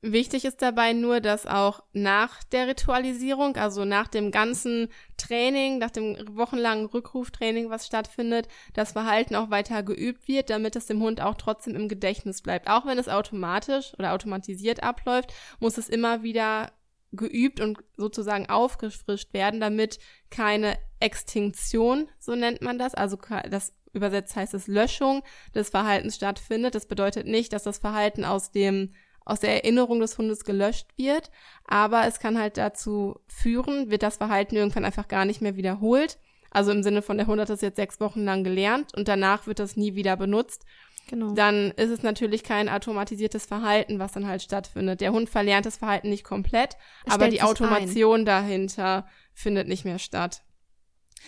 Wichtig 0.08 0.46
ist 0.46 0.62
dabei 0.62 0.94
nur, 0.94 1.20
dass 1.20 1.48
auch 1.48 1.82
nach 1.92 2.44
der 2.44 2.68
Ritualisierung, 2.68 3.56
also 3.56 3.86
nach 3.86 4.08
dem 4.08 4.30
ganzen 4.30 4.90
Training, 5.18 5.80
nach 5.80 5.90
dem 5.90 6.16
wochenlangen 6.38 6.86
Rückruftraining, 6.86 7.72
was 7.72 7.88
stattfindet, 7.88 8.48
das 8.76 8.92
Verhalten 8.92 9.34
auch 9.34 9.50
weiter 9.50 9.82
geübt 9.82 10.28
wird, 10.28 10.52
damit 10.52 10.76
es 10.76 10.86
dem 10.86 11.02
Hund 11.02 11.22
auch 11.22 11.34
trotzdem 11.34 11.76
im 11.76 11.88
Gedächtnis 11.90 12.44
bleibt. 12.44 12.70
Auch 12.70 12.86
wenn 12.86 13.00
es 13.00 13.10
automatisch 13.10 13.94
oder 13.98 14.14
automatisiert 14.14 14.84
abläuft, 14.84 15.34
muss 15.60 15.80
es 15.80 15.90
immer 15.90 16.22
wieder 16.22 16.72
geübt 17.12 17.60
und 17.60 17.80
sozusagen 17.98 18.48
aufgefrischt 18.48 19.34
werden, 19.34 19.60
damit 19.60 19.98
keine 20.30 20.78
Extinktion, 21.00 22.10
so 22.20 22.36
nennt 22.36 22.62
man 22.62 22.78
das, 22.78 22.94
also 22.94 23.18
das 23.50 23.74
übersetzt 23.92 24.36
heißt 24.36 24.54
es 24.54 24.68
Löschung 24.68 25.24
des 25.56 25.70
Verhaltens 25.70 26.18
stattfindet. 26.18 26.76
Das 26.76 26.86
bedeutet 26.86 27.26
nicht, 27.26 27.54
dass 27.54 27.64
das 27.64 27.80
Verhalten 27.80 28.24
aus 28.24 28.52
dem 28.52 28.92
aus 29.26 29.40
der 29.40 29.54
Erinnerung 29.54 30.00
des 30.00 30.18
Hundes 30.18 30.46
gelöscht 30.46 30.88
wird, 30.98 31.32
aber 31.66 32.08
es 32.08 32.20
kann 32.20 32.40
halt 32.40 32.58
dazu 32.58 33.20
führen, 33.28 33.90
wird 33.90 34.04
das 34.04 34.18
Verhalten 34.18 34.56
irgendwann 34.56 34.86
einfach 34.86 35.08
gar 35.08 35.26
nicht 35.26 35.42
mehr 35.42 35.56
wiederholt. 35.56 36.18
Also 36.52 36.72
im 36.72 36.84
Sinne 36.84 37.02
von 37.02 37.18
der 37.18 37.28
Hund 37.28 37.42
hat 37.42 37.50
das 37.50 37.62
jetzt 37.62 37.76
sechs 37.76 38.00
Wochen 38.00 38.24
lang 38.24 38.44
gelernt 38.44 38.96
und 38.96 39.08
danach 39.08 39.46
wird 39.48 39.60
das 39.60 39.76
nie 39.76 39.96
wieder 39.96 40.16
benutzt. 40.16 40.64
Genau. 41.08 41.34
Dann 41.34 41.72
ist 41.72 41.90
es 41.90 42.02
natürlich 42.02 42.44
kein 42.44 42.70
automatisiertes 42.70 43.46
Verhalten, 43.46 44.00
was 44.00 44.14
dann 44.14 44.28
halt 44.28 44.42
stattfindet. 44.42 45.02
Der 45.02 45.12
Hund 45.12 45.30
verlernt 45.30 45.66
das 45.66 45.78
Verhalten 45.78 46.10
nicht 46.10 46.24
komplett, 46.24 46.78
es 47.06 47.14
aber 47.14 47.28
die 47.28 47.42
Automation 47.42 48.22
ein. 48.22 48.26
dahinter 48.26 49.08
findet 49.34 49.68
nicht 49.68 49.86
mehr 49.86 50.00
statt. 50.00 50.44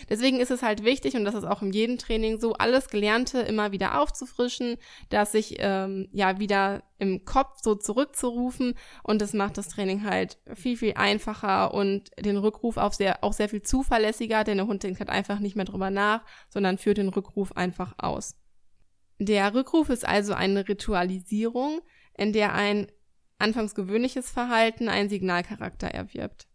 Deswegen 0.09 0.39
ist 0.39 0.51
es 0.51 0.61
halt 0.61 0.83
wichtig, 0.83 1.15
und 1.15 1.25
das 1.25 1.35
ist 1.35 1.43
auch 1.43 1.61
in 1.61 1.71
jedem 1.71 1.97
Training 1.97 2.39
so, 2.39 2.53
alles 2.53 2.89
Gelernte 2.89 3.39
immer 3.39 3.71
wieder 3.71 3.99
aufzufrischen, 4.01 4.77
dass 5.09 5.31
sich 5.31 5.55
ähm, 5.59 6.07
ja 6.11 6.39
wieder 6.39 6.83
im 6.99 7.25
Kopf 7.25 7.59
so 7.61 7.75
zurückzurufen 7.75 8.75
und 9.03 9.21
das 9.21 9.33
macht 9.33 9.57
das 9.57 9.69
Training 9.69 10.03
halt 10.03 10.37
viel, 10.53 10.77
viel 10.77 10.93
einfacher 10.95 11.73
und 11.73 12.11
den 12.19 12.37
Rückruf 12.37 12.77
auch 12.77 12.93
sehr, 12.93 13.23
auch 13.23 13.33
sehr 13.33 13.49
viel 13.49 13.61
zuverlässiger, 13.61 14.43
denn 14.43 14.57
der 14.57 14.67
Hund 14.67 14.83
denkt 14.83 14.99
halt 14.99 15.09
einfach 15.09 15.39
nicht 15.39 15.55
mehr 15.55 15.65
drüber 15.65 15.89
nach, 15.89 16.23
sondern 16.49 16.77
führt 16.77 16.97
den 16.97 17.09
Rückruf 17.09 17.55
einfach 17.55 17.95
aus. 17.97 18.35
Der 19.19 19.53
Rückruf 19.53 19.89
ist 19.89 20.07
also 20.07 20.33
eine 20.33 20.67
Ritualisierung, 20.67 21.81
in 22.15 22.33
der 22.33 22.53
ein 22.53 22.87
anfangs 23.39 23.75
gewöhnliches 23.75 24.29
Verhalten 24.29 24.89
einen 24.89 25.09
Signalcharakter 25.09 25.87
erwirbt. 25.87 26.47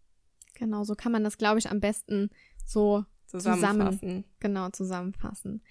Genau, 0.55 0.85
so 0.85 0.95
kann 0.95 1.13
man 1.13 1.25
das, 1.25 1.39
glaube 1.39 1.59
ich, 1.59 1.71
am 1.71 1.81
besten 1.81 2.31
so 2.65 3.05
zusammenfassen. 3.39 3.99
Zusammen, 3.99 4.25
genau, 4.41 4.71
zusammenfassen. 4.71 5.63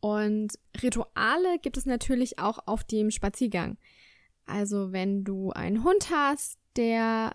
Und 0.00 0.58
Rituale 0.82 1.58
gibt 1.60 1.76
es 1.76 1.86
natürlich 1.86 2.38
auch 2.38 2.58
auf 2.66 2.84
dem 2.84 3.10
Spaziergang. 3.10 3.78
Also 4.46 4.92
wenn 4.92 5.24
du 5.24 5.50
einen 5.50 5.84
Hund 5.84 6.10
hast, 6.10 6.58
der 6.76 7.34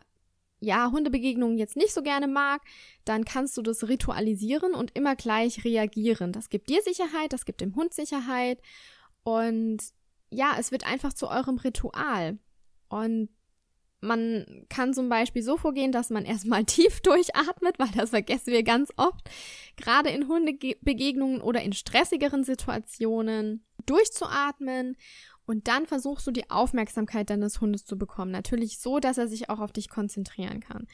ja 0.60 0.90
Hundebegegnungen 0.92 1.58
jetzt 1.58 1.76
nicht 1.76 1.94
so 1.94 2.02
gerne 2.02 2.28
mag, 2.28 2.62
dann 3.04 3.26
kannst 3.26 3.58
du 3.58 3.62
das 3.62 3.88
ritualisieren 3.88 4.74
und 4.74 4.96
immer 4.96 5.16
gleich 5.16 5.66
reagieren. 5.66 6.32
Das 6.32 6.50
gibt 6.50 6.70
dir 6.70 6.82
Sicherheit, 6.82 7.34
das 7.34 7.46
gibt 7.46 7.62
dem 7.62 7.76
Hund 7.76 7.94
Sicherheit 7.94 8.62
und 9.24 9.84
ja, 10.30 10.56
es 10.58 10.72
wird 10.72 10.86
einfach 10.86 11.14
zu 11.14 11.28
eurem 11.28 11.58
Ritual. 11.58 12.40
Und 12.90 13.30
man 14.04 14.66
kann 14.70 14.94
zum 14.94 15.10
Beispiel 15.10 15.42
so 15.42 15.58
vorgehen, 15.58 15.92
dass 15.92 16.10
man 16.10 16.26
erstmal 16.26 16.66
tief 16.66 17.02
durchatmet, 17.02 17.80
weil 17.80 17.90
das 17.96 18.12
vergessen 18.12 18.52
wir 18.54 18.64
ganz 18.64 18.92
oft, 18.98 19.30
gerade 19.78 20.10
in 20.10 20.28
Hundebegegnungen 20.28 21.42
oder 21.42 21.62
in 21.62 21.74
stressigeren 21.74 22.44
Situationen, 22.44 23.66
durchzuatmen 23.86 24.96
und 25.46 25.68
dann 25.68 25.86
versuchst 25.86 26.26
du 26.26 26.32
die 26.32 26.50
Aufmerksamkeit 26.50 27.30
deines 27.30 27.60
Hundes 27.60 27.86
zu 27.86 27.98
bekommen. 27.98 28.32
Natürlich 28.32 28.80
so, 28.80 29.00
dass 29.00 29.18
er 29.18 29.28
sich 29.28 29.50
auch 29.50 29.60
auf 29.60 29.74
dich 29.74 29.90
konzentrieren 29.90 30.62
kann. 30.62 30.88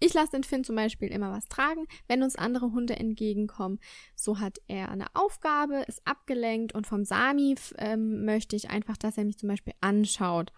Ich 0.00 0.12
lasse 0.12 0.32
den 0.32 0.44
Finn 0.44 0.64
zum 0.64 0.76
Beispiel 0.76 1.08
immer 1.08 1.32
was 1.32 1.48
tragen, 1.48 1.86
wenn 2.08 2.22
uns 2.22 2.36
andere 2.36 2.72
Hunde 2.72 2.96
entgegenkommen. 2.96 3.78
So 4.16 4.40
hat 4.40 4.58
er 4.66 4.90
eine 4.90 5.06
Aufgabe, 5.14 5.84
ist 5.86 6.06
abgelenkt 6.06 6.74
und 6.74 6.86
vom 6.86 7.04
Sami 7.04 7.54
ähm, 7.78 8.24
möchte 8.24 8.56
ich 8.56 8.70
einfach, 8.70 8.96
dass 8.96 9.16
er 9.16 9.24
mich 9.24 9.38
zum 9.38 9.48
Beispiel 9.48 9.74
anschaut. 9.80 10.52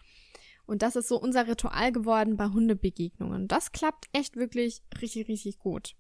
Und 0.67 0.83
das 0.83 0.97
ist 0.97 1.09
so 1.09 1.21
unser 1.21 1.47
Ritual 1.47 1.93
geworden 1.93 2.37
bei 2.37 2.49
Hundebegegnungen. 2.49 3.49
Das 3.49 3.73
klappt 3.73 4.07
echt 4.13 4.37
wirklich 4.37 4.83
richtig, 5.01 5.29
richtig 5.29 5.59
gut. 5.59 5.95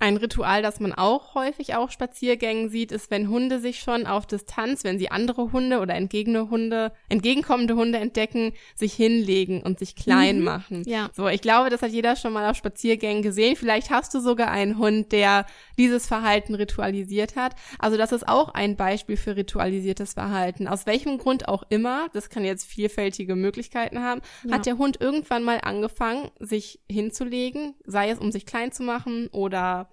Ein 0.00 0.16
Ritual, 0.16 0.62
das 0.62 0.78
man 0.78 0.92
auch 0.92 1.34
häufig 1.34 1.74
auf 1.74 1.90
Spaziergängen 1.90 2.68
sieht, 2.68 2.92
ist, 2.92 3.10
wenn 3.10 3.28
Hunde 3.28 3.58
sich 3.58 3.80
schon 3.80 4.06
auf 4.06 4.26
Distanz, 4.26 4.84
wenn 4.84 4.98
sie 4.98 5.10
andere 5.10 5.50
Hunde 5.50 5.80
oder 5.80 5.94
entgegene 5.94 6.50
Hunde, 6.50 6.92
entgegenkommende 7.08 7.74
Hunde 7.74 7.98
entdecken, 7.98 8.52
sich 8.76 8.94
hinlegen 8.94 9.60
und 9.62 9.80
sich 9.80 9.96
klein 9.96 10.38
mhm, 10.38 10.44
machen. 10.44 10.82
Ja. 10.86 11.10
So, 11.14 11.26
ich 11.26 11.40
glaube, 11.40 11.68
das 11.68 11.82
hat 11.82 11.90
jeder 11.90 12.14
schon 12.14 12.32
mal 12.32 12.48
auf 12.48 12.56
Spaziergängen 12.56 13.22
gesehen. 13.22 13.56
Vielleicht 13.56 13.90
hast 13.90 14.14
du 14.14 14.20
sogar 14.20 14.52
einen 14.52 14.78
Hund, 14.78 15.10
der 15.10 15.46
dieses 15.78 16.06
Verhalten 16.06 16.54
ritualisiert 16.54 17.34
hat. 17.34 17.56
Also 17.80 17.96
das 17.96 18.12
ist 18.12 18.28
auch 18.28 18.54
ein 18.54 18.76
Beispiel 18.76 19.16
für 19.16 19.34
ritualisiertes 19.34 20.12
Verhalten. 20.12 20.68
Aus 20.68 20.86
welchem 20.86 21.18
Grund 21.18 21.48
auch 21.48 21.64
immer, 21.70 22.08
das 22.12 22.30
kann 22.30 22.44
jetzt 22.44 22.66
vielfältige 22.66 23.34
Möglichkeiten 23.34 24.00
haben, 24.00 24.20
ja. 24.44 24.54
hat 24.54 24.66
der 24.66 24.78
Hund 24.78 25.00
irgendwann 25.00 25.42
mal 25.42 25.60
angefangen, 25.62 26.30
sich 26.38 26.78
hinzulegen, 26.88 27.74
sei 27.84 28.10
es 28.10 28.20
um 28.20 28.30
sich 28.30 28.46
klein 28.46 28.70
zu 28.70 28.84
machen 28.84 29.28
oder 29.32 29.87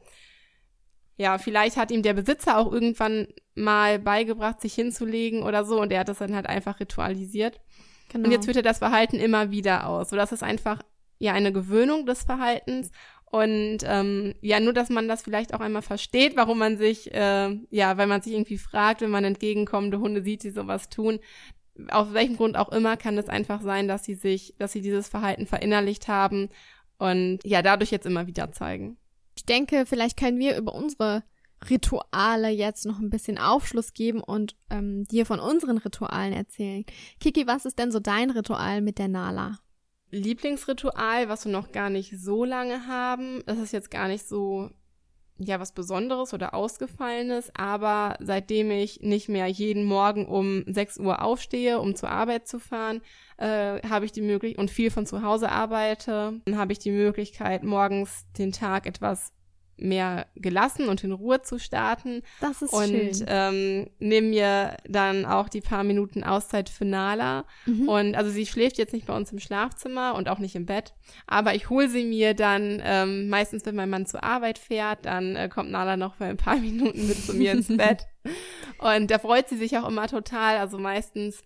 ja, 1.18 1.38
vielleicht 1.38 1.78
hat 1.78 1.92
ihm 1.92 2.04
der 2.04 2.14
Besitzer 2.14 2.58
auch 2.58 2.72
irgendwann 2.72 3.28
mal 3.56 4.00
beigebracht, 4.00 4.62
sich 4.62 4.74
hinzulegen 4.74 5.44
oder 5.44 5.64
so 5.66 5.82
und 5.82 5.92
er 5.92 6.02
hat 6.02 6.10
das 6.10 6.20
dann 6.20 6.36
halt 6.36 6.48
einfach 6.48 6.80
ritualisiert. 6.80 7.62
Genau. 8.12 8.26
Und 8.26 8.32
jetzt 8.32 8.46
führt 8.46 8.58
er 8.58 8.64
das 8.64 8.80
Verhalten 8.80 9.18
immer 9.18 9.52
wieder 9.52 9.88
aus, 9.88 10.10
sodass 10.10 10.32
es 10.32 10.44
einfach 10.44 10.82
ja 11.18 11.34
eine 11.34 11.54
Gewöhnung 11.54 12.06
des 12.06 12.24
Verhaltens 12.24 12.92
und 13.26 13.80
ähm, 13.84 14.36
ja, 14.42 14.60
nur 14.60 14.74
dass 14.74 14.90
man 14.90 15.08
das 15.08 15.24
vielleicht 15.24 15.54
auch 15.54 15.60
einmal 15.60 15.82
versteht, 15.82 16.38
warum 16.38 16.60
man 16.60 16.78
sich, 16.78 17.14
äh, 17.14 17.50
ja, 17.70 17.98
weil 17.98 18.08
man 18.08 18.22
sich 18.22 18.34
irgendwie 18.34 18.58
fragt, 18.58 19.02
wenn 19.02 19.10
man 19.10 19.24
entgegenkommende 19.24 20.00
Hunde 20.00 20.22
sieht, 20.22 20.44
die 20.44 20.52
sowas 20.52 20.90
tun, 20.90 21.20
aus 21.90 22.14
welchem 22.14 22.38
Grund 22.38 22.58
auch 22.58 22.72
immer 22.72 22.96
kann 22.98 23.18
es 23.18 23.28
einfach 23.28 23.62
sein, 23.62 23.88
dass 23.88 24.06
sie 24.06 24.16
sich, 24.16 24.56
dass 24.58 24.72
sie 24.72 24.82
dieses 24.82 25.10
Verhalten 25.10 25.48
verinnerlicht 25.48 26.08
haben 26.08 26.50
und 26.98 27.40
ja, 27.44 27.62
dadurch 27.62 27.92
jetzt 27.92 28.06
immer 28.06 28.28
wieder 28.28 28.52
zeigen. 28.52 28.98
Ich 29.36 29.46
denke, 29.46 29.86
vielleicht 29.86 30.18
können 30.18 30.40
wir 30.40 30.58
über 30.58 30.74
unsere 30.74 31.24
Rituale 31.70 32.50
jetzt 32.50 32.86
noch 32.86 33.00
ein 33.00 33.10
bisschen 33.10 33.38
Aufschluss 33.38 33.94
geben 33.94 34.22
und 34.22 34.56
ähm, 34.70 35.06
dir 35.06 35.26
von 35.26 35.40
unseren 35.40 35.78
Ritualen 35.78 36.34
erzählen. 36.34 36.86
Kiki, 37.20 37.48
was 37.48 37.66
ist 37.66 37.80
denn 37.80 37.92
so 37.92 38.00
dein 38.00 38.30
Ritual 38.30 38.82
mit 38.82 38.98
der 39.00 39.08
Nala? 39.08 39.60
Lieblingsritual, 40.12 41.28
was 41.28 41.46
wir 41.46 41.52
noch 41.52 41.72
gar 41.72 41.90
nicht 41.90 42.18
so 42.20 42.46
lange 42.46 42.88
haben. 42.88 43.44
Das 43.46 43.58
ist 43.58 43.74
jetzt 43.74 43.92
gar 43.92 44.08
nicht 44.08 44.28
so 44.28 44.70
ja 45.38 45.60
was 45.60 45.74
Besonderes 45.74 46.34
oder 46.34 46.54
Ausgefallenes, 46.54 47.52
aber 47.56 48.16
seitdem 48.20 48.72
ich 48.72 49.02
nicht 49.02 49.30
mehr 49.30 49.48
jeden 49.48 49.84
Morgen 49.84 50.26
um 50.26 50.64
6 50.66 51.00
Uhr 51.00 51.22
aufstehe, 51.22 51.80
um 51.80 51.96
zur 51.96 52.10
Arbeit 52.10 52.48
zu 52.48 52.60
fahren, 52.60 53.02
äh, 53.38 53.82
habe 53.88 54.06
ich 54.06 54.12
die 54.12 54.22
Möglichkeit 54.22 54.60
und 54.60 54.72
viel 54.72 54.92
von 54.92 55.06
zu 55.06 55.22
Hause 55.22 55.52
arbeite, 55.52 56.42
dann 56.46 56.58
habe 56.58 56.72
ich 56.72 56.80
die 56.80 56.92
Möglichkeit, 56.92 57.64
morgens 57.64 58.26
den 58.38 58.52
Tag 58.52 58.86
etwas 58.86 59.35
mehr 59.78 60.28
gelassen 60.36 60.88
und 60.88 61.04
in 61.04 61.12
Ruhe 61.12 61.42
zu 61.42 61.60
starten. 61.60 62.22
Das 62.42 62.62
ist 62.62 62.74
und, 62.74 62.88
schön. 62.88 63.10
Und 63.10 63.26
ähm, 63.28 63.90
nehme 64.00 64.28
mir 64.28 64.78
dann 64.88 65.26
auch 65.26 65.50
die 65.50 65.62
paar 65.62 65.84
Minuten 65.84 66.24
Auszeit 66.24 66.70
für 66.70 66.86
Nala. 66.86 67.46
Mhm. 67.66 67.90
Und 67.90 68.16
also 68.16 68.30
sie 68.30 68.46
schläft 68.46 68.78
jetzt 68.78 68.94
nicht 68.94 69.08
bei 69.08 69.16
uns 69.16 69.32
im 69.32 69.40
Schlafzimmer 69.40 70.16
und 70.16 70.30
auch 70.30 70.40
nicht 70.40 70.56
im 70.56 70.66
Bett. 70.66 70.94
Aber 71.28 71.56
ich 71.56 71.70
hole 71.70 71.90
sie 71.90 72.04
mir 72.04 72.34
dann 72.34 72.82
ähm, 72.84 73.30
meistens, 73.30 73.66
wenn 73.66 73.76
mein 73.76 73.90
Mann 73.90 74.06
zur 74.06 74.24
Arbeit 74.24 74.58
fährt, 74.58 75.06
dann 75.06 75.36
äh, 75.36 75.50
kommt 75.50 75.72
Nala 75.72 75.98
noch 75.98 76.16
für 76.16 76.26
ein 76.26 76.38
paar 76.38 76.56
Minuten 76.58 77.08
mit 77.08 77.18
zu 77.18 77.34
mir 77.34 77.52
ins 77.52 77.68
Bett. 77.68 78.08
Und 78.80 79.12
da 79.12 79.20
freut 79.20 79.50
sie 79.50 79.58
sich 79.58 79.78
auch 79.78 79.88
immer 79.88 80.08
total. 80.08 80.58
Also 80.58 80.78
meistens 80.78 81.44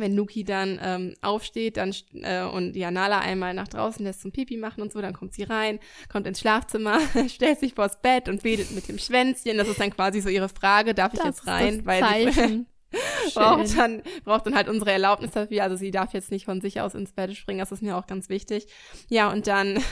wenn 0.00 0.14
Nuki 0.14 0.44
dann 0.44 0.78
ähm, 0.82 1.14
aufsteht 1.20 1.76
dann 1.76 1.94
äh, 2.14 2.42
und 2.42 2.76
Janala 2.76 3.20
einmal 3.20 3.54
nach 3.54 3.68
draußen 3.68 4.04
lässt 4.04 4.22
zum 4.22 4.32
Pipi 4.32 4.56
machen 4.56 4.82
und 4.82 4.92
so, 4.92 5.00
dann 5.00 5.12
kommt 5.12 5.34
sie 5.34 5.44
rein, 5.44 5.78
kommt 6.08 6.26
ins 6.26 6.40
Schlafzimmer, 6.40 6.98
stellt 7.28 7.60
sich 7.60 7.74
vors 7.74 8.00
Bett 8.00 8.28
und 8.28 8.44
wedelt 8.44 8.70
mit 8.72 8.88
dem 8.88 8.98
Schwänzchen. 8.98 9.58
Das 9.58 9.68
ist 9.68 9.80
dann 9.80 9.90
quasi 9.90 10.20
so 10.20 10.28
ihre 10.28 10.48
Frage, 10.48 10.94
darf 10.94 11.12
ich 11.12 11.18
das 11.20 11.28
jetzt 11.28 11.46
rein? 11.46 11.84
Weil 11.84 12.32
sie 12.32 12.66
braucht 13.34 13.76
dann, 13.76 14.02
braucht 14.24 14.46
dann 14.46 14.54
halt 14.54 14.68
unsere 14.68 14.92
Erlaubnis 14.92 15.32
dafür. 15.32 15.62
Also 15.62 15.76
sie 15.76 15.90
darf 15.90 16.12
jetzt 16.12 16.30
nicht 16.30 16.44
von 16.44 16.60
sich 16.60 16.80
aus 16.80 16.94
ins 16.94 17.12
Bett 17.12 17.36
springen, 17.36 17.60
das 17.60 17.72
ist 17.72 17.82
mir 17.82 17.96
auch 17.96 18.06
ganz 18.06 18.28
wichtig. 18.28 18.66
Ja, 19.08 19.30
und 19.30 19.46
dann 19.46 19.82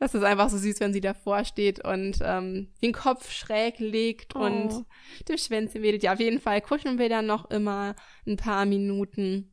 Das 0.00 0.14
ist 0.14 0.22
einfach 0.22 0.48
so 0.48 0.56
süß, 0.56 0.80
wenn 0.80 0.94
sie 0.94 1.02
davor 1.02 1.44
steht 1.44 1.84
und 1.84 2.20
ähm, 2.22 2.68
den 2.82 2.92
Kopf 2.92 3.30
schräg 3.30 3.78
legt 3.78 4.34
oh. 4.34 4.40
und 4.40 4.86
dem 5.28 5.36
Schwänzchen 5.36 5.82
wedelt. 5.82 6.02
Ja, 6.02 6.14
auf 6.14 6.20
jeden 6.20 6.40
Fall 6.40 6.62
kuscheln 6.62 6.98
wir 6.98 7.10
dann 7.10 7.26
noch 7.26 7.50
immer 7.50 7.94
ein 8.26 8.38
paar 8.38 8.64
Minuten. 8.64 9.52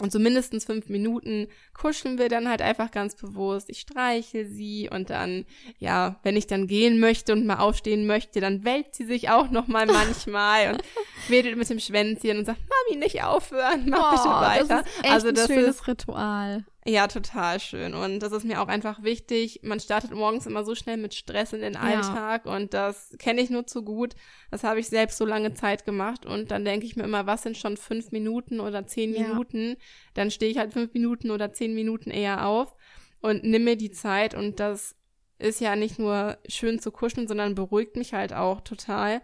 Und 0.00 0.10
so 0.10 0.18
mindestens 0.18 0.64
fünf 0.64 0.88
Minuten 0.88 1.46
kuscheln 1.74 2.16
wir 2.18 2.30
dann 2.30 2.48
halt 2.48 2.62
einfach 2.62 2.90
ganz 2.90 3.14
bewusst. 3.14 3.68
Ich 3.68 3.80
streiche 3.80 4.46
sie 4.46 4.88
und 4.90 5.10
dann, 5.10 5.44
ja, 5.78 6.18
wenn 6.22 6.38
ich 6.38 6.46
dann 6.46 6.66
gehen 6.66 6.98
möchte 6.98 7.34
und 7.34 7.44
mal 7.44 7.58
aufstehen 7.58 8.06
möchte, 8.06 8.40
dann 8.40 8.64
wälzt 8.64 8.94
sie 8.94 9.04
sich 9.04 9.28
auch 9.28 9.50
noch 9.50 9.66
mal 9.66 9.84
manchmal 9.92 10.72
und 10.72 10.82
wedelt 11.28 11.58
mit 11.58 11.68
dem 11.68 11.78
Schwänzchen 11.78 12.38
und 12.38 12.46
sagt, 12.46 12.60
Mami, 12.60 12.98
nicht 12.98 13.22
aufhören, 13.22 13.90
mach 13.90 14.08
oh, 14.08 14.16
bitte 14.16 14.34
weiter. 14.34 14.82
Das 14.82 14.86
ist 14.86 15.04
echt 15.04 15.12
also 15.12 15.32
das 15.32 15.50
ein 15.50 15.54
schönes 15.54 15.76
ist, 15.76 15.86
Ritual. 15.86 16.64
Ja, 16.84 17.06
total 17.06 17.60
schön. 17.60 17.94
Und 17.94 18.20
das 18.20 18.32
ist 18.32 18.44
mir 18.44 18.60
auch 18.60 18.66
einfach 18.66 19.04
wichtig. 19.04 19.60
Man 19.62 19.78
startet 19.78 20.10
morgens 20.12 20.46
immer 20.46 20.64
so 20.64 20.74
schnell 20.74 20.96
mit 20.96 21.14
Stress 21.14 21.52
in 21.52 21.60
den 21.60 21.76
Alltag 21.76 22.42
ja. 22.44 22.56
und 22.56 22.74
das 22.74 23.14
kenne 23.18 23.40
ich 23.40 23.50
nur 23.50 23.68
zu 23.68 23.84
gut. 23.84 24.14
Das 24.50 24.64
habe 24.64 24.80
ich 24.80 24.88
selbst 24.88 25.16
so 25.16 25.24
lange 25.24 25.54
Zeit 25.54 25.84
gemacht 25.84 26.26
und 26.26 26.50
dann 26.50 26.64
denke 26.64 26.84
ich 26.84 26.96
mir 26.96 27.04
immer, 27.04 27.24
was 27.26 27.44
sind 27.44 27.56
schon 27.56 27.76
fünf 27.76 28.10
Minuten 28.10 28.58
oder 28.58 28.84
zehn 28.84 29.14
ja. 29.14 29.28
Minuten? 29.28 29.76
Dann 30.14 30.32
stehe 30.32 30.50
ich 30.50 30.58
halt 30.58 30.72
fünf 30.72 30.92
Minuten 30.92 31.30
oder 31.30 31.52
zehn 31.52 31.72
Minuten 31.72 32.10
eher 32.10 32.46
auf 32.46 32.74
und 33.20 33.44
nimm 33.44 33.62
mir 33.62 33.76
die 33.76 33.92
Zeit 33.92 34.34
und 34.34 34.58
das 34.58 34.96
ist 35.38 35.60
ja 35.60 35.76
nicht 35.76 36.00
nur 36.00 36.38
schön 36.48 36.80
zu 36.80 36.90
kuscheln, 36.90 37.28
sondern 37.28 37.54
beruhigt 37.54 37.94
mich 37.94 38.12
halt 38.12 38.32
auch 38.32 38.60
total. 38.60 39.22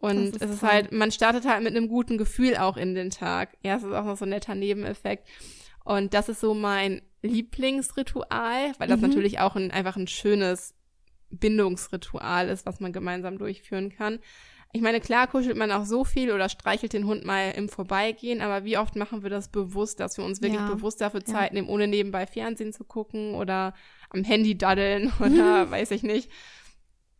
Und 0.00 0.36
ist 0.36 0.42
es 0.42 0.50
ist 0.50 0.62
halt, 0.62 0.92
man 0.92 1.10
startet 1.10 1.46
halt 1.46 1.62
mit 1.62 1.76
einem 1.76 1.88
guten 1.88 2.18
Gefühl 2.18 2.56
auch 2.56 2.76
in 2.76 2.94
den 2.94 3.10
Tag. 3.10 3.56
Ja, 3.62 3.76
es 3.76 3.82
ist 3.82 3.92
auch 3.92 4.04
noch 4.04 4.16
so 4.16 4.24
ein 4.24 4.30
netter 4.30 4.54
Nebeneffekt. 4.54 5.26
Und 5.84 6.14
das 6.14 6.28
ist 6.28 6.40
so 6.40 6.54
mein 6.54 7.02
Lieblingsritual, 7.22 8.72
weil 8.78 8.88
das 8.88 9.00
mhm. 9.00 9.08
natürlich 9.08 9.40
auch 9.40 9.56
ein, 9.56 9.70
einfach 9.70 9.96
ein 9.96 10.06
schönes 10.06 10.74
Bindungsritual 11.30 12.48
ist, 12.48 12.66
was 12.66 12.80
man 12.80 12.92
gemeinsam 12.92 13.38
durchführen 13.38 13.90
kann. 13.90 14.18
Ich 14.72 14.82
meine, 14.82 15.00
klar 15.00 15.26
kuschelt 15.26 15.56
man 15.56 15.72
auch 15.72 15.86
so 15.86 16.04
viel 16.04 16.30
oder 16.30 16.50
streichelt 16.50 16.92
den 16.92 17.06
Hund 17.06 17.24
mal 17.24 17.52
im 17.52 17.70
Vorbeigehen, 17.70 18.42
aber 18.42 18.64
wie 18.64 18.76
oft 18.76 18.96
machen 18.96 19.22
wir 19.22 19.30
das 19.30 19.48
bewusst, 19.48 19.98
dass 19.98 20.18
wir 20.18 20.24
uns 20.24 20.42
wirklich 20.42 20.60
ja. 20.60 20.68
bewusst 20.68 21.00
dafür 21.00 21.24
Zeit 21.24 21.50
ja. 21.50 21.54
nehmen, 21.54 21.68
ohne 21.68 21.88
nebenbei 21.88 22.26
Fernsehen 22.26 22.74
zu 22.74 22.84
gucken 22.84 23.34
oder 23.34 23.72
am 24.10 24.24
Handy 24.24 24.58
daddeln 24.58 25.10
oder 25.20 25.70
weiß 25.70 25.90
ich 25.92 26.02
nicht. 26.02 26.30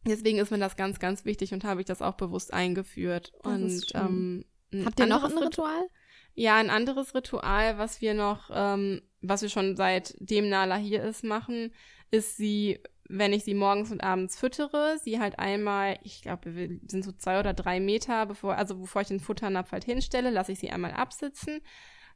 Deswegen 0.06 0.38
ist 0.38 0.50
mir 0.50 0.58
das 0.58 0.76
ganz, 0.76 0.98
ganz 0.98 1.24
wichtig 1.24 1.52
und 1.52 1.64
habe 1.64 1.80
ich 1.80 1.86
das 1.86 2.02
auch 2.02 2.14
bewusst 2.14 2.52
eingeführt. 2.52 3.32
Das 3.42 3.52
und 3.52 3.92
ähm, 3.94 4.44
habt 4.84 5.00
ihr 5.00 5.06
noch 5.06 5.24
ein 5.24 5.36
Ritual? 5.36 5.88
Ja, 6.34 6.56
ein 6.56 6.70
anderes 6.70 7.14
Ritual, 7.14 7.78
was 7.78 8.00
wir 8.00 8.14
noch, 8.14 8.50
ähm, 8.52 9.02
was 9.20 9.42
wir 9.42 9.48
schon 9.48 9.76
seitdem 9.76 10.48
Nala 10.48 10.76
hier 10.76 11.02
ist, 11.02 11.24
machen, 11.24 11.72
ist 12.10 12.36
sie, 12.36 12.78
wenn 13.08 13.32
ich 13.32 13.42
sie 13.42 13.54
morgens 13.54 13.90
und 13.90 14.02
abends 14.02 14.38
füttere, 14.38 14.98
sie 15.02 15.18
halt 15.18 15.38
einmal, 15.38 15.98
ich 16.04 16.22
glaube, 16.22 16.54
wir 16.54 16.78
sind 16.86 17.04
so 17.04 17.12
zwei 17.12 17.40
oder 17.40 17.54
drei 17.54 17.80
Meter, 17.80 18.26
bevor, 18.26 18.56
also 18.56 18.76
bevor 18.76 19.02
ich 19.02 19.08
den 19.08 19.20
Futternapf 19.20 19.72
halt 19.72 19.84
hinstelle, 19.84 20.30
lasse 20.30 20.52
ich 20.52 20.60
sie 20.60 20.70
einmal 20.70 20.92
absitzen. 20.92 21.60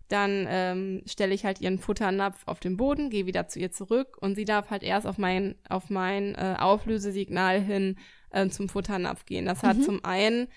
Dann 0.08 0.46
ähm, 0.48 1.02
stelle 1.06 1.34
ich 1.34 1.44
halt 1.44 1.60
ihren 1.60 1.78
Futternapf 1.78 2.42
auf 2.46 2.60
den 2.60 2.76
Boden, 2.76 3.10
gehe 3.10 3.26
wieder 3.26 3.48
zu 3.48 3.58
ihr 3.58 3.72
zurück 3.72 4.16
und 4.20 4.34
sie 4.34 4.44
darf 4.44 4.70
halt 4.70 4.82
erst 4.82 5.06
auf 5.06 5.18
mein, 5.18 5.54
auf 5.68 5.90
mein 5.90 6.34
äh, 6.34 6.56
Auflösesignal 6.58 7.60
hin 7.60 7.96
äh, 8.30 8.48
zum 8.48 8.68
Futternapf 8.68 9.24
gehen. 9.24 9.46
Das 9.46 9.62
hat 9.62 9.78
mhm. 9.78 9.82
zum 9.82 10.04
einen, 10.04 10.48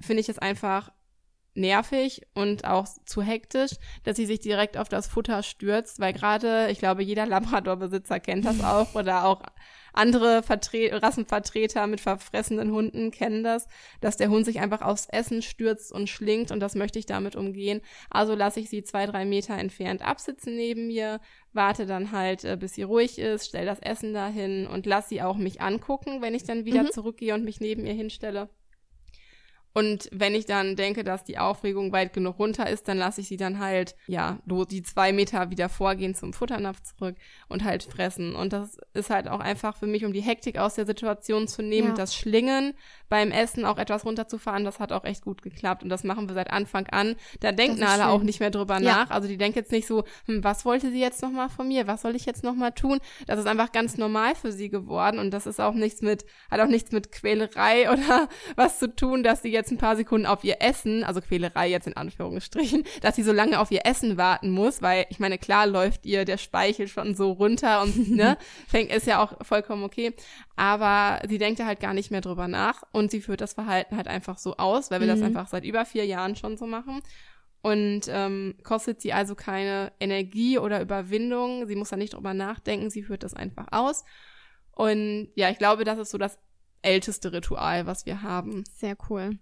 finde 0.00 0.20
ich 0.20 0.28
es 0.28 0.38
einfach 0.38 0.90
nervig 1.54 2.22
und 2.34 2.64
auch 2.64 2.86
zu 3.04 3.22
hektisch, 3.22 3.72
dass 4.04 4.16
sie 4.16 4.26
sich 4.26 4.40
direkt 4.40 4.78
auf 4.78 4.88
das 4.88 5.06
Futter 5.06 5.42
stürzt, 5.42 6.00
weil 6.00 6.12
gerade, 6.12 6.70
ich 6.70 6.78
glaube, 6.78 7.02
jeder 7.02 7.26
Labradorbesitzer 7.26 8.20
kennt 8.20 8.44
das 8.44 8.62
auch 8.62 8.94
oder 8.94 9.24
auch 9.26 9.42
andere 9.92 10.42
Vertre 10.42 11.02
Rassenvertreter 11.02 11.86
mit 11.86 12.00
verfressenen 12.00 12.72
Hunden 12.72 13.10
kennen 13.10 13.44
das, 13.44 13.66
dass 14.00 14.16
der 14.16 14.30
Hund 14.30 14.44
sich 14.44 14.60
einfach 14.60 14.82
aufs 14.82 15.06
Essen 15.06 15.42
stürzt 15.42 15.92
und 15.92 16.08
schlingt 16.08 16.50
und 16.50 16.60
das 16.60 16.74
möchte 16.74 16.98
ich 16.98 17.06
damit 17.06 17.36
umgehen. 17.36 17.80
Also 18.10 18.34
lasse 18.34 18.60
ich 18.60 18.70
sie 18.70 18.82
zwei, 18.82 19.06
drei 19.06 19.24
Meter 19.24 19.56
entfernt 19.56 20.02
absitzen 20.02 20.56
neben 20.56 20.86
mir, 20.86 21.20
warte 21.52 21.86
dann 21.86 22.12
halt, 22.12 22.44
äh, 22.44 22.56
bis 22.58 22.74
sie 22.74 22.82
ruhig 22.82 23.18
ist, 23.18 23.48
stell 23.48 23.66
das 23.66 23.80
Essen 23.80 24.14
dahin 24.14 24.66
und 24.66 24.86
lass 24.86 25.08
sie 25.08 25.22
auch 25.22 25.36
mich 25.36 25.60
angucken, 25.60 26.22
wenn 26.22 26.34
ich 26.34 26.44
dann 26.44 26.64
wieder 26.64 26.84
mhm. 26.84 26.90
zurückgehe 26.90 27.34
und 27.34 27.44
mich 27.44 27.60
neben 27.60 27.86
ihr 27.86 27.94
hinstelle. 27.94 28.48
Und 29.74 30.08
wenn 30.12 30.34
ich 30.34 30.46
dann 30.46 30.76
denke, 30.76 31.02
dass 31.04 31.24
die 31.24 31.38
Aufregung 31.38 31.92
weit 31.92 32.12
genug 32.12 32.38
runter 32.38 32.68
ist, 32.68 32.88
dann 32.88 32.98
lasse 32.98 33.22
ich 33.22 33.28
sie 33.28 33.36
dann 33.36 33.58
halt, 33.58 33.94
ja, 34.06 34.38
die 34.46 34.82
zwei 34.82 35.12
Meter 35.12 35.50
wieder 35.50 35.68
vorgehen 35.68 36.14
zum 36.14 36.32
Futternapf 36.32 36.82
zurück 36.82 37.16
und 37.48 37.64
halt 37.64 37.82
fressen. 37.82 38.34
Und 38.34 38.52
das 38.52 38.78
ist 38.92 39.10
halt 39.10 39.28
auch 39.28 39.40
einfach 39.40 39.76
für 39.76 39.86
mich, 39.86 40.04
um 40.04 40.12
die 40.12 40.20
Hektik 40.20 40.58
aus 40.58 40.74
der 40.74 40.86
Situation 40.86 41.48
zu 41.48 41.62
nehmen, 41.62 41.88
ja. 41.88 41.94
das 41.94 42.14
Schlingen 42.14 42.74
beim 43.08 43.30
Essen 43.30 43.64
auch 43.64 43.78
etwas 43.78 44.06
runterzufahren, 44.06 44.64
das 44.64 44.80
hat 44.80 44.92
auch 44.92 45.04
echt 45.04 45.22
gut 45.22 45.42
geklappt. 45.42 45.82
Und 45.82 45.88
das 45.88 46.04
machen 46.04 46.28
wir 46.28 46.34
seit 46.34 46.50
Anfang 46.50 46.86
an. 46.88 47.16
Da 47.40 47.52
denkt 47.52 47.78
Nala 47.78 48.08
auch 48.08 48.22
nicht 48.22 48.40
mehr 48.40 48.50
drüber 48.50 48.80
ja. 48.80 48.80
nach. 48.80 49.10
Also 49.10 49.28
die 49.28 49.36
denkt 49.36 49.56
jetzt 49.56 49.72
nicht 49.72 49.86
so, 49.86 50.04
hm, 50.26 50.42
was 50.44 50.64
wollte 50.64 50.90
sie 50.90 51.00
jetzt 51.00 51.22
nochmal 51.22 51.48
von 51.48 51.68
mir? 51.68 51.86
Was 51.86 52.02
soll 52.02 52.16
ich 52.16 52.24
jetzt 52.24 52.42
nochmal 52.42 52.72
tun? 52.72 53.00
Das 53.26 53.38
ist 53.38 53.46
einfach 53.46 53.72
ganz 53.72 53.98
normal 53.98 54.34
für 54.34 54.50
sie 54.50 54.70
geworden. 54.70 55.18
Und 55.18 55.30
das 55.30 55.46
ist 55.46 55.60
auch 55.60 55.74
nichts 55.74 56.02
mit, 56.02 56.24
hat 56.50 56.60
auch 56.60 56.68
nichts 56.68 56.92
mit 56.92 57.12
Quälerei 57.12 57.90
oder 57.92 58.28
was 58.56 58.78
zu 58.78 58.94
tun, 58.94 59.22
dass 59.22 59.42
sie 59.42 59.52
jetzt 59.52 59.61
jetzt 59.62 59.70
ein 59.70 59.78
paar 59.78 59.96
Sekunden 59.96 60.26
auf 60.26 60.42
ihr 60.42 60.56
Essen, 60.60 61.04
also 61.04 61.20
Quälerei 61.20 61.68
jetzt 61.68 61.86
in 61.86 61.96
Anführungsstrichen, 61.96 62.84
dass 63.00 63.16
sie 63.16 63.22
so 63.22 63.32
lange 63.32 63.60
auf 63.60 63.70
ihr 63.70 63.86
Essen 63.86 64.16
warten 64.16 64.50
muss, 64.50 64.82
weil 64.82 65.06
ich 65.08 65.20
meine, 65.20 65.38
klar 65.38 65.66
läuft 65.66 66.04
ihr 66.04 66.24
der 66.24 66.36
Speichel 66.36 66.88
schon 66.88 67.14
so 67.14 67.30
runter 67.32 67.82
und 67.82 68.10
ne, 68.10 68.36
fängt 68.66 68.92
ist 68.92 69.06
ja 69.06 69.22
auch 69.22 69.44
vollkommen 69.44 69.84
okay, 69.84 70.14
aber 70.56 71.20
sie 71.28 71.38
denkt 71.38 71.60
ja 71.60 71.66
halt 71.66 71.80
gar 71.80 71.94
nicht 71.94 72.10
mehr 72.10 72.20
drüber 72.20 72.48
nach 72.48 72.82
und 72.92 73.10
sie 73.10 73.20
führt 73.20 73.40
das 73.40 73.54
Verhalten 73.54 73.96
halt 73.96 74.08
einfach 74.08 74.38
so 74.38 74.56
aus, 74.56 74.90
weil 74.90 75.00
wir 75.00 75.06
mhm. 75.06 75.20
das 75.20 75.22
einfach 75.22 75.46
seit 75.46 75.64
über 75.64 75.84
vier 75.84 76.04
Jahren 76.04 76.36
schon 76.36 76.56
so 76.56 76.66
machen. 76.66 77.00
Und 77.64 78.08
ähm, 78.08 78.56
kostet 78.64 79.00
sie 79.00 79.12
also 79.12 79.36
keine 79.36 79.92
Energie 80.00 80.58
oder 80.58 80.80
Überwindung. 80.80 81.66
Sie 81.66 81.76
muss 81.76 81.90
da 81.90 81.96
nicht 81.96 82.14
drüber 82.14 82.34
nachdenken, 82.34 82.90
sie 82.90 83.04
führt 83.04 83.22
das 83.22 83.34
einfach 83.34 83.68
aus. 83.70 84.04
Und 84.72 85.28
ja, 85.36 85.48
ich 85.48 85.58
glaube, 85.58 85.84
das 85.84 86.00
ist 86.00 86.10
so 86.10 86.18
das 86.18 86.40
älteste 86.82 87.32
Ritual, 87.32 87.86
was 87.86 88.04
wir 88.04 88.22
haben. 88.22 88.64
Sehr 88.74 88.96
cool 89.08 89.38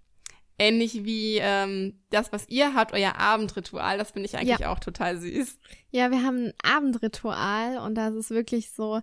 ähnlich 0.60 1.04
wie 1.04 1.38
ähm, 1.38 1.98
das, 2.10 2.32
was 2.32 2.48
ihr 2.48 2.74
habt, 2.74 2.92
euer 2.92 3.16
Abendritual. 3.16 3.98
Das 3.98 4.10
finde 4.10 4.26
ich 4.26 4.36
eigentlich 4.36 4.60
ja. 4.60 4.72
auch 4.72 4.78
total 4.78 5.18
süß. 5.18 5.58
Ja, 5.90 6.10
wir 6.10 6.22
haben 6.22 6.46
ein 6.46 6.54
Abendritual 6.62 7.78
und 7.78 7.94
das 7.94 8.14
ist 8.14 8.30
wirklich 8.30 8.70
so, 8.70 9.00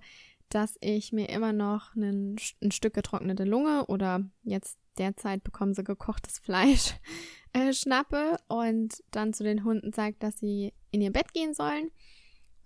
dass 0.50 0.78
ich 0.80 1.12
mir 1.12 1.30
immer 1.30 1.52
noch 1.52 1.96
einen, 1.96 2.38
ein 2.62 2.72
Stück 2.72 2.94
getrocknete 2.94 3.44
Lunge 3.44 3.86
oder 3.88 4.22
jetzt 4.44 4.78
derzeit 4.98 5.44
bekommen 5.44 5.74
sie 5.74 5.84
gekochtes 5.84 6.40
Fleisch 6.44 6.94
äh, 7.54 7.74
schnappe 7.74 8.38
und 8.48 9.04
dann 9.12 9.34
zu 9.34 9.44
den 9.44 9.64
Hunden 9.64 9.92
sage, 9.92 10.16
dass 10.20 10.38
sie 10.40 10.74
in 10.92 11.02
ihr 11.02 11.12
Bett 11.12 11.34
gehen 11.34 11.54
sollen. 11.54 11.92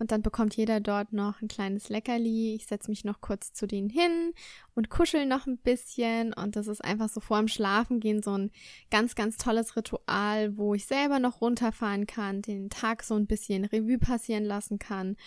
Und 0.02 0.12
dann 0.12 0.24
bekommt 0.24 0.58
jeder 0.58 0.80
dort 0.80 1.14
noch 1.14 1.44
ein 1.44 1.48
kleines 1.48 1.90
Leckerli. 1.90 2.56
Ich 2.56 2.66
setze 2.66 2.90
mich 2.90 3.06
noch 3.06 3.22
kurz 3.22 3.54
zu 3.54 3.68
denen 3.68 3.88
hin 3.88 4.34
und 4.74 4.90
kuschel 4.90 5.28
noch 5.28 5.46
ein 5.46 5.60
bisschen. 5.60 6.34
Und 6.34 6.56
das 6.56 6.66
ist 6.66 6.84
einfach 6.84 7.08
so 7.08 7.20
vor 7.20 7.38
dem 7.38 7.48
Schlafengehen 7.48 8.24
so 8.24 8.36
ein 8.36 8.50
ganz, 8.90 9.14
ganz 9.14 9.38
tolles 9.38 9.76
Ritual, 9.78 10.58
wo 10.58 10.74
ich 10.74 10.88
selber 10.88 11.20
noch 11.20 11.40
runterfahren 11.40 12.08
kann, 12.08 12.42
den 12.42 12.72
Tag 12.72 13.04
so 13.04 13.14
ein 13.14 13.28
bisschen 13.28 13.64
Revue 13.64 14.00
passieren 14.00 14.44
lassen 14.44 14.80
kann 14.80 15.18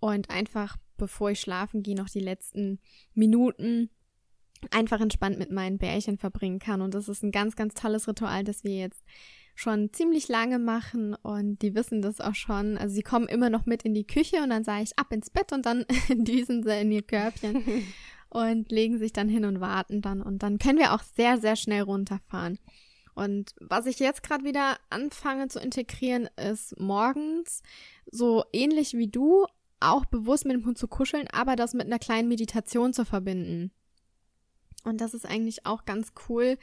und 0.00 0.28
einfach, 0.28 0.76
bevor 0.96 1.30
ich 1.30 1.40
schlafen 1.40 1.84
gehe, 1.84 1.94
noch 1.94 2.08
die 2.08 2.18
letzten 2.18 2.80
Minuten 3.14 3.90
einfach 4.72 5.00
entspannt 5.00 5.38
mit 5.38 5.52
meinen 5.52 5.78
Bärchen 5.78 6.18
verbringen 6.18 6.58
kann. 6.58 6.82
Und 6.82 6.94
das 6.94 7.08
ist 7.08 7.22
ein 7.22 7.30
ganz, 7.30 7.54
ganz 7.54 7.74
tolles 7.74 8.08
Ritual, 8.08 8.42
das 8.42 8.64
wir 8.64 8.76
jetzt 8.76 9.04
schon 9.56 9.92
ziemlich 9.92 10.28
lange 10.28 10.58
machen 10.58 11.14
und 11.14 11.62
die 11.62 11.74
wissen 11.74 12.02
das 12.02 12.20
auch 12.20 12.34
schon. 12.34 12.76
Also 12.76 12.94
sie 12.94 13.02
kommen 13.02 13.26
immer 13.26 13.50
noch 13.50 13.66
mit 13.66 13.82
in 13.82 13.94
die 13.94 14.06
Küche 14.06 14.42
und 14.42 14.50
dann 14.50 14.64
sage 14.64 14.84
ich 14.84 14.98
ab 14.98 15.12
ins 15.12 15.30
Bett 15.30 15.52
und 15.52 15.66
dann 15.66 15.84
düsen 16.10 16.62
sie 16.62 16.80
in 16.80 16.92
ihr 16.92 17.02
Körbchen 17.02 17.64
und 18.28 18.70
legen 18.70 18.98
sich 18.98 19.12
dann 19.12 19.28
hin 19.28 19.46
und 19.46 19.60
warten 19.60 20.02
dann 20.02 20.22
und 20.22 20.42
dann 20.42 20.58
können 20.58 20.78
wir 20.78 20.94
auch 20.94 21.02
sehr, 21.02 21.38
sehr 21.38 21.56
schnell 21.56 21.82
runterfahren. 21.82 22.58
Und 23.14 23.54
was 23.58 23.86
ich 23.86 23.98
jetzt 23.98 24.22
gerade 24.22 24.44
wieder 24.44 24.76
anfange 24.90 25.48
zu 25.48 25.58
integrieren, 25.58 26.28
ist 26.36 26.78
morgens 26.78 27.62
so 28.10 28.44
ähnlich 28.52 28.92
wie 28.92 29.08
du 29.08 29.46
auch 29.80 30.04
bewusst 30.04 30.44
mit 30.44 30.54
dem 30.54 30.66
Hund 30.66 30.76
zu 30.76 30.86
kuscheln, 30.86 31.26
aber 31.32 31.56
das 31.56 31.72
mit 31.72 31.86
einer 31.86 31.98
kleinen 31.98 32.28
Meditation 32.28 32.92
zu 32.92 33.06
verbinden. 33.06 33.72
Und 34.86 35.00
das 35.00 35.14
ist 35.14 35.26
eigentlich 35.26 35.66
auch 35.66 35.84
ganz 35.84 36.12
cool, 36.28 36.58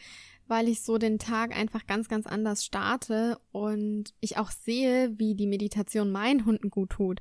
weil 0.48 0.68
ich 0.68 0.82
so 0.82 0.98
den 0.98 1.20
Tag 1.20 1.56
einfach 1.56 1.86
ganz, 1.88 2.08
ganz 2.08 2.26
anders 2.26 2.66
starte 2.66 3.38
und 3.52 4.14
ich 4.20 4.38
auch 4.38 4.52
sehe, 4.52 5.18
wie 5.18 5.36
die 5.36 5.48
Meditation 5.48 6.12
meinen 6.12 6.46
Hunden 6.46 6.70
gut 6.70 6.92
tut. 6.92 7.20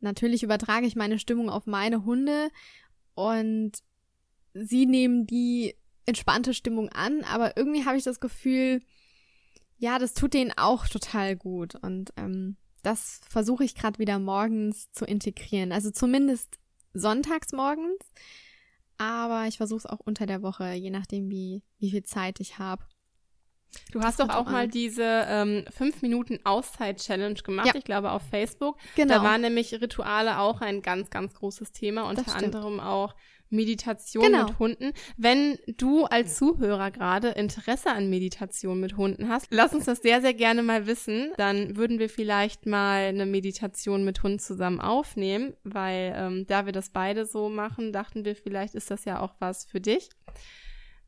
Natürlich 0.00 0.42
übertrage 0.42 0.86
ich 0.86 0.96
meine 0.96 1.18
Stimmung 1.18 1.50
auf 1.50 1.66
meine 1.66 2.04
Hunde 2.04 2.50
und 3.14 3.72
sie 4.54 4.86
nehmen 4.86 5.26
die 5.26 5.76
entspannte 6.06 6.54
Stimmung 6.54 6.88
an, 6.88 7.22
aber 7.24 7.56
irgendwie 7.56 7.84
habe 7.84 7.96
ich 7.96 8.04
das 8.04 8.20
Gefühl, 8.20 8.80
ja, 9.78 9.98
das 9.98 10.14
tut 10.14 10.34
denen 10.34 10.52
auch 10.56 10.88
total 10.88 11.36
gut 11.36 11.74
und 11.76 12.12
ähm, 12.16 12.56
das 12.82 13.20
versuche 13.28 13.64
ich 13.64 13.74
gerade 13.74 13.98
wieder 13.98 14.18
morgens 14.18 14.90
zu 14.92 15.04
integrieren. 15.04 15.70
Also 15.72 15.90
zumindest 15.90 16.58
sonntags 16.92 17.52
morgens 17.52 17.98
aber 19.00 19.46
ich 19.46 19.56
versuche 19.56 19.78
es 19.78 19.86
auch 19.86 20.00
unter 20.00 20.26
der 20.26 20.42
Woche, 20.42 20.72
je 20.74 20.90
nachdem, 20.90 21.30
wie, 21.30 21.62
wie 21.78 21.90
viel 21.90 22.02
Zeit 22.02 22.38
ich 22.38 22.58
habe. 22.58 22.84
Du 23.92 24.02
hast 24.02 24.20
doch 24.20 24.28
auch 24.28 24.46
mal 24.46 24.68
diese 24.68 25.24
ähm, 25.28 25.64
fünf 25.70 26.02
Minuten 26.02 26.40
Auszeit-Challenge 26.44 27.40
gemacht, 27.42 27.68
ja. 27.68 27.74
ich 27.76 27.84
glaube 27.84 28.10
auf 28.10 28.22
Facebook. 28.28 28.76
Genau. 28.96 29.14
Da 29.14 29.22
waren 29.22 29.40
nämlich 29.40 29.72
Rituale 29.72 30.38
auch 30.38 30.60
ein 30.60 30.82
ganz, 30.82 31.08
ganz 31.08 31.34
großes 31.34 31.72
Thema, 31.72 32.08
unter 32.08 32.34
anderem 32.36 32.78
auch 32.78 33.14
Meditation 33.50 34.24
genau. 34.24 34.46
mit 34.46 34.58
Hunden. 34.58 34.92
Wenn 35.16 35.58
du 35.76 36.04
als 36.04 36.36
Zuhörer 36.36 36.90
gerade 36.90 37.28
Interesse 37.28 37.90
an 37.90 38.08
Meditation 38.08 38.80
mit 38.80 38.96
Hunden 38.96 39.28
hast, 39.28 39.48
lass 39.50 39.74
uns 39.74 39.84
das 39.84 40.00
sehr, 40.00 40.20
sehr 40.20 40.34
gerne 40.34 40.62
mal 40.62 40.86
wissen. 40.86 41.32
Dann 41.36 41.76
würden 41.76 41.98
wir 41.98 42.08
vielleicht 42.08 42.66
mal 42.66 43.08
eine 43.08 43.26
Meditation 43.26 44.04
mit 44.04 44.22
Hund 44.22 44.40
zusammen 44.40 44.80
aufnehmen, 44.80 45.54
weil 45.64 46.14
ähm, 46.16 46.46
da 46.46 46.66
wir 46.66 46.72
das 46.72 46.90
beide 46.90 47.26
so 47.26 47.48
machen, 47.48 47.92
dachten 47.92 48.24
wir, 48.24 48.36
vielleicht 48.36 48.74
ist 48.74 48.90
das 48.90 49.04
ja 49.04 49.20
auch 49.20 49.34
was 49.38 49.64
für 49.64 49.80
dich. 49.80 50.10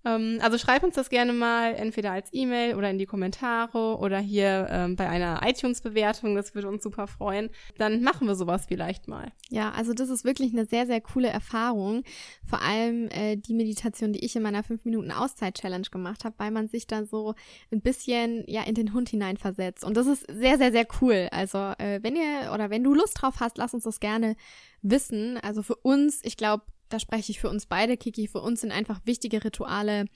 Ähm, 0.04 0.38
also 0.42 0.58
schreib 0.58 0.82
uns 0.82 0.94
das 0.94 1.10
gerne 1.10 1.32
mal 1.32 1.74
entweder 1.74 2.12
als 2.12 2.28
E-Mail 2.32 2.74
oder 2.74 2.90
in 2.90 2.98
die 2.98 3.06
Kommentare 3.06 3.98
oder 3.98 4.18
hier 4.18 4.66
ähm, 4.70 4.96
bei 4.96 5.08
einer 5.08 5.40
iTunes-Bewertung. 5.44 6.34
Das 6.34 6.54
würde 6.54 6.68
uns 6.68 6.82
super 6.82 7.06
freuen. 7.06 7.50
Dann 7.78 8.02
machen 8.02 8.26
wir 8.26 8.34
sowas 8.34 8.66
vielleicht 8.66 9.08
mal. 9.08 9.28
Ja, 9.50 9.70
also 9.70 9.94
das 9.94 10.08
ist 10.08 10.24
wirklich 10.24 10.52
eine 10.52 10.66
sehr, 10.66 10.86
sehr 10.86 11.00
coole 11.00 11.28
Erfahrung. 11.28 12.02
Vor 12.48 12.62
allem 12.62 13.08
äh, 13.10 13.36
die 13.36 13.54
Meditation, 13.54 14.12
die 14.12 14.24
ich 14.24 14.34
in 14.34 14.42
meiner 14.42 14.62
5-Minuten-Auszeit-Challenge 14.62 15.88
gemacht 15.90 16.24
habe, 16.24 16.34
weil 16.38 16.50
man 16.50 16.68
sich 16.68 16.86
da 16.86 17.04
so 17.04 17.34
ein 17.70 17.80
bisschen 17.80 18.44
ja 18.46 18.62
in 18.62 18.74
den 18.74 18.92
Hund 18.92 19.08
hineinversetzt. 19.08 19.84
Und 19.84 19.96
das 19.96 20.06
ist 20.06 20.26
sehr, 20.30 20.58
sehr, 20.58 20.72
sehr 20.72 20.86
cool. 21.00 21.28
Also 21.30 21.58
äh, 21.78 22.00
wenn 22.02 22.16
ihr 22.16 22.52
oder 22.52 22.70
wenn 22.70 22.84
du 22.84 22.94
Lust 22.94 23.20
drauf 23.20 23.36
hast, 23.40 23.58
lass 23.58 23.74
uns 23.74 23.84
das 23.84 24.00
gerne 24.00 24.36
wissen. 24.82 25.38
Also 25.38 25.62
für 25.62 25.76
uns, 25.76 26.20
ich 26.24 26.36
glaube, 26.36 26.64
da 26.92 26.98
spreche 26.98 27.32
ich 27.32 27.40
für 27.40 27.48
uns 27.48 27.66
beide, 27.66 27.96
Kiki, 27.96 28.28
für 28.28 28.40
uns 28.40 28.60
sind 28.60 28.72
einfach 28.72 29.00
wichtige 29.04 29.44
Rituale 29.44 30.06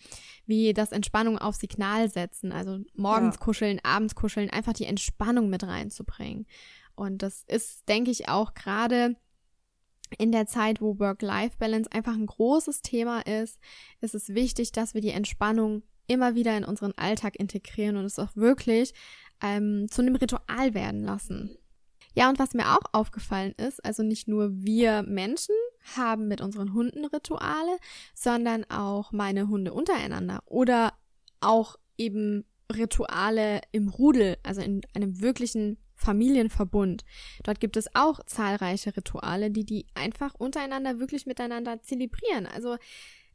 wie 0.47 0.75
das 0.75 0.93
Entspannung 0.93 1.39
auf 1.39 1.55
Signal 1.55 2.09
setzen, 2.11 2.53
also 2.53 2.79
morgens 2.95 3.37
ja. 3.37 3.41
kuscheln, 3.41 3.81
abends 3.83 4.15
kuscheln, 4.15 4.51
einfach 4.51 4.73
die 4.73 4.85
Entspannung 4.85 5.49
mit 5.49 5.65
reinzubringen. 5.65 6.47
Und 6.95 7.23
das 7.23 7.45
ist, 7.47 7.89
denke 7.89 8.11
ich, 8.11 8.29
auch 8.29 8.55
gerade 8.55 9.17
in 10.19 10.33
der 10.33 10.47
Zeit, 10.47 10.81
wo 10.81 10.99
Work-Life-Balance 10.99 11.91
einfach 11.93 12.15
ein 12.15 12.27
großes 12.27 12.83
Thema 12.83 13.21
ist, 13.21 13.59
ist 14.01 14.15
es 14.15 14.29
wichtig, 14.31 14.73
dass 14.73 14.95
wir 14.95 15.01
die 15.01 15.11
Entspannung 15.11 15.83
immer 16.07 16.35
wieder 16.35 16.57
in 16.57 16.65
unseren 16.65 16.93
Alltag 16.93 17.37
integrieren 17.37 17.97
und 17.97 18.05
es 18.05 18.19
auch 18.19 18.35
wirklich 18.37 18.95
ähm, 19.43 19.87
zu 19.91 20.03
einem 20.03 20.17
Ritual 20.17 20.75
werden 20.75 21.03
lassen. 21.03 21.59
Ja, 22.17 22.31
und 22.31 22.39
was 22.39 22.55
mir 22.55 22.75
auch 22.75 22.93
aufgefallen 22.93 23.53
ist, 23.59 23.85
also 23.85 24.03
nicht 24.03 24.27
nur 24.27 24.49
wir 24.51 25.03
Menschen 25.03 25.55
haben 25.97 26.29
mit 26.29 26.41
unseren 26.41 26.73
Hunden 26.73 27.05
Rituale, 27.05 27.77
sondern 28.15 28.65
auch 28.71 29.13
meine 29.13 29.49
Hunde 29.49 29.75
untereinander 29.75 30.43
oder 30.47 30.95
auch 31.41 31.77
eben 31.99 32.47
Rituale 32.75 33.61
im 33.71 33.89
Rudel, 33.89 34.39
also 34.43 34.63
in 34.63 34.81
einem 34.95 35.21
wirklichen 35.21 35.77
Familienverbund. 35.95 37.05
Dort 37.45 37.61
gibt 37.61 37.77
es 37.77 37.95
auch 37.95 38.25
zahlreiche 38.25 38.97
Rituale, 38.97 39.51
die 39.51 39.65
die 39.65 39.87
einfach 39.95 40.35
untereinander 40.35 40.99
wirklich 40.99 41.27
miteinander 41.27 41.83
zelebrieren. 41.83 42.47
Also 42.47 42.77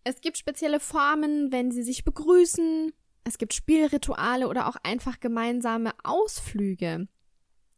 es 0.03 0.21
gibt 0.21 0.39
spezielle 0.39 0.79
Formen, 0.79 1.51
wenn 1.51 1.69
sie 1.71 1.83
sich 1.83 2.03
begrüßen. 2.03 2.91
Es 3.25 3.37
gibt 3.37 3.53
Spielrituale 3.53 4.47
oder 4.47 4.67
auch 4.67 4.77
einfach 4.81 5.19
gemeinsame 5.19 5.91
Ausflüge 6.03 7.07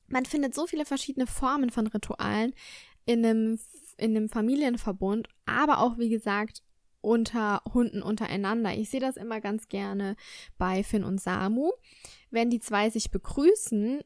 man 0.08 0.26
findet 0.26 0.54
so 0.56 0.68
viele 0.68 0.86
verschiedene 0.86 1.28
Formen 1.28 1.70
von 1.70 1.88
Ritualen 1.88 2.54
in 3.06 3.26
einem, 3.26 3.60
in 3.98 4.16
einem 4.16 4.30
Familienverbund, 4.30 5.28
aber 5.46 5.80
auch, 5.80 5.98
wie 5.98 6.10
gesagt, 6.10 6.62
unter 7.02 7.62
Hunden 7.74 8.02
untereinander. 8.02 8.74
Ich 8.74 8.90
sehe 8.90 9.02
das 9.02 9.18
immer 9.18 9.42
ganz 9.42 9.68
gerne 9.68 10.16
bei 10.58 10.84
Finn 10.84 11.04
und 11.04 11.20
Samu. 11.20 11.72
Wenn 12.32 12.50
die 12.50 12.62
zwei 12.62 12.90
sich 12.90 13.12
begrüßen, 13.12 14.02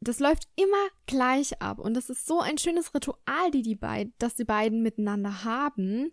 das 0.00 0.18
läuft 0.18 0.48
immer 0.56 0.88
gleich 1.06 1.62
ab. 1.62 1.78
Und 1.78 1.94
das 1.94 2.10
ist 2.10 2.26
so 2.26 2.40
ein 2.40 2.58
schönes 2.58 2.92
Ritual, 2.94 3.50
die 3.52 3.62
die 3.62 3.78
das 4.18 4.34
die 4.34 4.44
beiden 4.44 4.82
miteinander 4.82 5.44
haben. 5.44 6.10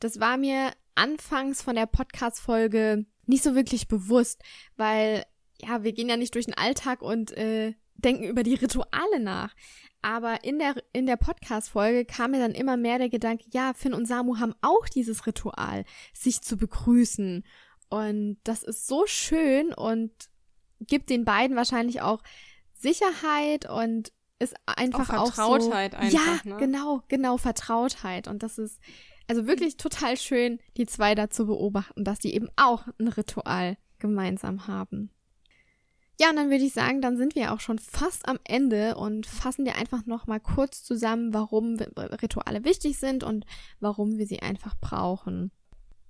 Das 0.00 0.18
war 0.18 0.36
mir 0.36 0.72
anfangs 0.96 1.62
von 1.62 1.76
der 1.76 1.86
Podcast-Folge 1.86 3.06
nicht 3.26 3.44
so 3.44 3.54
wirklich 3.54 3.86
bewusst, 3.86 4.42
weil 4.76 5.24
ja, 5.60 5.82
wir 5.84 5.92
gehen 5.92 6.08
ja 6.08 6.16
nicht 6.16 6.34
durch 6.34 6.46
den 6.46 6.54
Alltag 6.54 7.02
und 7.02 7.32
äh, 7.32 7.74
denken 7.98 8.24
über 8.24 8.42
die 8.42 8.54
Rituale 8.54 9.20
nach. 9.20 9.54
Aber 10.02 10.44
in 10.44 10.58
der, 10.58 10.74
in 10.92 11.06
der 11.06 11.16
Podcast-Folge 11.16 12.04
kam 12.04 12.30
mir 12.32 12.38
dann 12.38 12.52
immer 12.52 12.76
mehr 12.76 12.98
der 12.98 13.08
Gedanke, 13.08 13.44
ja, 13.52 13.72
Finn 13.74 13.94
und 13.94 14.06
Samu 14.06 14.38
haben 14.38 14.54
auch 14.62 14.88
dieses 14.88 15.26
Ritual, 15.26 15.84
sich 16.12 16.42
zu 16.42 16.56
begrüßen. 16.56 17.44
Und 17.88 18.38
das 18.44 18.62
ist 18.62 18.86
so 18.86 19.06
schön 19.06 19.72
und 19.72 20.12
gibt 20.80 21.10
den 21.10 21.24
beiden 21.24 21.56
wahrscheinlich 21.56 22.02
auch 22.02 22.22
Sicherheit 22.74 23.68
und 23.68 24.12
ist 24.38 24.54
einfach 24.66 25.10
auch, 25.10 25.32
Vertrautheit 25.32 25.94
auch 25.94 26.02
so, 26.02 26.18
einfach, 26.18 26.44
ja, 26.44 26.52
ne? 26.52 26.56
genau, 26.58 27.02
genau 27.08 27.38
Vertrautheit 27.38 28.28
und 28.28 28.42
das 28.42 28.58
ist 28.58 28.78
also 29.28 29.46
wirklich 29.46 29.76
total 29.76 30.16
schön, 30.16 30.60
die 30.76 30.86
zwei 30.86 31.14
da 31.14 31.30
zu 31.30 31.46
beobachten, 31.46 32.04
dass 32.04 32.18
die 32.18 32.34
eben 32.34 32.48
auch 32.56 32.86
ein 32.98 33.08
Ritual 33.08 33.76
gemeinsam 33.98 34.66
haben. 34.66 35.10
Ja, 36.18 36.30
und 36.30 36.36
dann 36.36 36.50
würde 36.50 36.64
ich 36.64 36.72
sagen, 36.72 37.02
dann 37.02 37.18
sind 37.18 37.34
wir 37.34 37.52
auch 37.52 37.60
schon 37.60 37.78
fast 37.78 38.26
am 38.26 38.38
Ende 38.44 38.96
und 38.96 39.26
fassen 39.26 39.66
dir 39.66 39.76
einfach 39.76 40.06
noch 40.06 40.26
mal 40.26 40.40
kurz 40.40 40.82
zusammen, 40.82 41.34
warum 41.34 41.76
Rituale 41.76 42.64
wichtig 42.64 42.98
sind 42.98 43.22
und 43.22 43.44
warum 43.80 44.16
wir 44.16 44.26
sie 44.26 44.40
einfach 44.40 44.74
brauchen. 44.80 45.50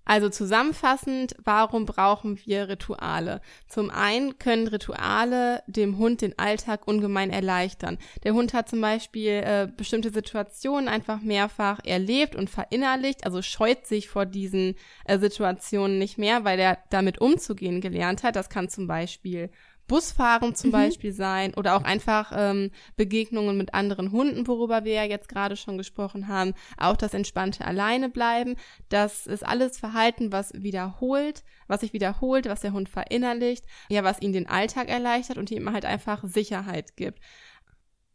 Also 0.08 0.28
zusammenfassend, 0.28 1.34
warum 1.42 1.84
brauchen 1.84 2.38
wir 2.44 2.68
Rituale? 2.68 3.40
Zum 3.66 3.90
einen 3.90 4.38
können 4.38 4.68
Rituale 4.68 5.64
dem 5.66 5.98
Hund 5.98 6.22
den 6.22 6.38
Alltag 6.38 6.86
ungemein 6.86 7.30
erleichtern. 7.30 7.98
Der 8.22 8.32
Hund 8.32 8.54
hat 8.54 8.68
zum 8.68 8.80
Beispiel 8.80 9.42
äh, 9.44 9.68
bestimmte 9.76 10.12
Situationen 10.12 10.88
einfach 10.88 11.20
mehrfach 11.22 11.80
erlebt 11.84 12.36
und 12.36 12.48
verinnerlicht, 12.48 13.24
also 13.24 13.42
scheut 13.42 13.88
sich 13.88 14.08
vor 14.08 14.26
diesen 14.26 14.76
äh, 15.06 15.18
Situationen 15.18 15.98
nicht 15.98 16.18
mehr, 16.18 16.44
weil 16.44 16.60
er 16.60 16.78
damit 16.90 17.20
umzugehen 17.20 17.80
gelernt 17.80 18.22
hat. 18.22 18.36
Das 18.36 18.48
kann 18.48 18.68
zum 18.68 18.86
Beispiel 18.86 19.50
Busfahren 19.86 20.54
zum 20.54 20.70
mhm. 20.70 20.72
Beispiel 20.72 21.12
sein 21.12 21.54
oder 21.54 21.76
auch 21.76 21.84
einfach 21.84 22.32
ähm, 22.34 22.70
Begegnungen 22.96 23.56
mit 23.56 23.74
anderen 23.74 24.12
Hunden, 24.12 24.46
worüber 24.46 24.84
wir 24.84 24.94
ja 24.94 25.04
jetzt 25.04 25.28
gerade 25.28 25.56
schon 25.56 25.78
gesprochen 25.78 26.28
haben. 26.28 26.54
Auch 26.76 26.96
das 26.96 27.14
entspannte 27.14 27.64
Alleine 27.64 28.08
bleiben. 28.08 28.56
Das 28.88 29.26
ist 29.26 29.46
alles 29.46 29.78
Verhalten, 29.78 30.32
was 30.32 30.52
wiederholt, 30.54 31.44
was 31.68 31.80
sich 31.80 31.92
wiederholt, 31.92 32.46
was 32.46 32.60
der 32.60 32.72
Hund 32.72 32.88
verinnerlicht, 32.88 33.64
ja, 33.88 34.04
was 34.04 34.20
ihn 34.20 34.32
den 34.32 34.48
Alltag 34.48 34.88
erleichtert 34.88 35.38
und 35.38 35.50
ihm 35.50 35.72
halt 35.72 35.84
einfach 35.84 36.24
Sicherheit 36.24 36.96
gibt. 36.96 37.20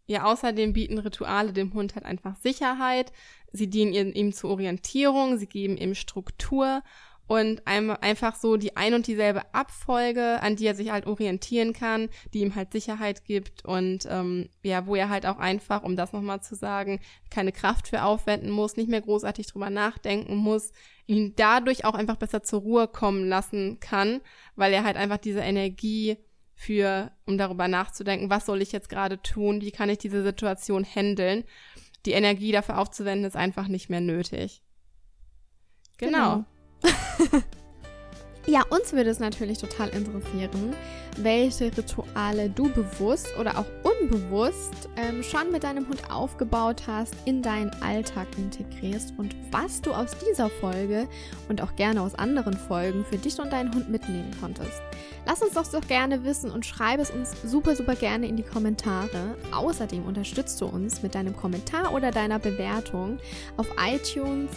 Ja, 0.08 0.26
außerdem 0.26 0.74
bieten 0.74 0.98
Rituale 0.98 1.54
dem 1.54 1.74
Hund 1.74 1.96
halt 1.96 2.06
einfach 2.06 2.36
Sicherheit. 2.36 3.14
Sie 3.54 3.70
dienen 3.70 4.12
ihm 4.12 4.34
zur 4.34 4.50
Orientierung, 4.50 5.38
sie 5.38 5.48
geben 5.48 5.78
ihm 5.78 5.96
Struktur 5.96 6.84
und 7.32 7.65
einem 7.65 7.91
einfach 7.91 8.36
so 8.36 8.58
die 8.58 8.76
ein 8.76 8.94
und 8.94 9.08
dieselbe 9.08 9.54
Abfolge, 9.56 10.41
an 10.41 10.58
die 10.58 10.65
er 10.65 10.76
sich 10.76 10.91
halt 10.91 11.08
orientieren 11.08 11.72
kann, 11.72 12.10
die 12.34 12.41
ihm 12.41 12.56
halt 12.56 12.74
Sicherheit 12.74 13.24
gibt 13.24 13.63
und 13.63 14.06
ähm, 14.10 14.50
ja, 14.63 14.86
wo 14.86 14.96
er 14.96 15.08
halt 15.08 15.26
auch 15.26 15.38
einfach, 15.38 15.84
um 15.84 15.96
das 15.96 16.12
nochmal 16.12 16.41
zu 16.41 16.56
sagen, 16.56 17.00
keine 17.30 17.54
Kraft 17.54 17.88
für 17.88 18.04
aufwenden 18.04 18.50
muss, 18.52 18.76
nicht 18.76 18.89
mehr 18.89 19.00
großartig 19.00 19.48
drüber 19.48 19.70
nachdenken 19.70 20.36
muss, 20.36 20.74
ihn 21.08 21.32
dadurch 21.38 21.86
auch 21.86 21.94
einfach 21.94 22.17
besser 22.17 22.44
zur 22.44 22.60
Ruhe 22.63 22.89
kommen 22.89 23.30
lassen 23.30 23.80
kann, 23.80 24.20
weil 24.58 24.74
er 24.74 24.84
halt 24.84 24.98
einfach 24.98 25.15
diese 25.15 25.39
Energie 25.39 26.17
für, 26.54 27.13
um 27.26 27.38
darüber 27.38 27.70
nachzudenken, 27.70 28.30
was 28.30 28.46
soll 28.46 28.62
ich 28.62 28.74
jetzt 28.74 28.89
gerade 28.89 29.22
tun, 29.22 29.62
wie 29.62 29.72
kann 29.72 29.89
ich 29.89 30.00
diese 30.00 30.22
Situation 30.22 30.84
handeln, 30.84 31.46
die 32.06 32.12
Energie 32.12 32.52
dafür 32.52 32.78
aufzuwenden, 32.78 33.26
ist 33.26 33.38
einfach 33.38 33.70
nicht 33.70 33.89
mehr 33.89 34.02
nötig. 34.02 34.63
genau. 35.98 36.36
genau. 36.36 36.46
Ja, 38.48 38.63
uns 38.70 38.91
würde 38.94 39.10
es 39.10 39.20
natürlich 39.20 39.60
total 39.60 39.89
interessieren, 39.89 40.74
welche 41.17 41.65
Rituale 41.65 42.50
du 42.50 42.70
bewusst 42.70 43.28
oder 43.39 43.58
auch 43.58 43.65
unbewusst 43.84 44.89
ähm, 44.96 45.22
schon 45.24 45.52
mit 45.52 45.63
deinem 45.63 45.88
Hund 45.88 46.02
aufgebaut 46.12 46.84
hast, 46.88 47.15
in 47.26 47.41
deinen 47.41 47.72
Alltag 47.82 48.28
integrierst 48.38 49.13
und 49.17 49.36
was 49.52 49.82
du 49.82 49.94
aus 49.94 50.12
dieser 50.28 50.50
Folge 50.50 51.08
und 51.50 51.62
auch 51.62 51.76
gerne 51.76 52.02
aus 52.02 52.15
anderen 52.15 52.54
Folgen 52.54 53.06
für 53.06 53.17
dich 53.17 53.39
und 53.39 53.52
deinen 53.54 53.74
Hund 53.74 53.89
mitnehmen 53.89 54.32
konntest. 54.39 54.82
Lass 55.26 55.41
uns 55.41 55.54
doch 55.54 55.67
doch 55.67 55.88
gerne 55.88 56.24
wissen 56.24 56.50
und 56.50 56.65
schreibe 56.65 57.04
es 57.04 57.12
uns 57.12 57.36
super, 57.44 57.76
super 57.76 57.96
gerne 57.96 58.28
in 58.28 58.38
die 58.38 58.44
Kommentare. 58.44 59.36
Außerdem 59.52 60.06
unterstützt 60.06 60.60
du 60.60 60.65
uns 60.65 61.04
mit 61.04 61.13
deinem 61.13 61.36
Kommentar 61.38 61.94
oder 61.94 62.12
deiner 62.12 62.39
Bewertung 62.39 63.20
auf 63.58 63.67
iTunes 63.78 64.50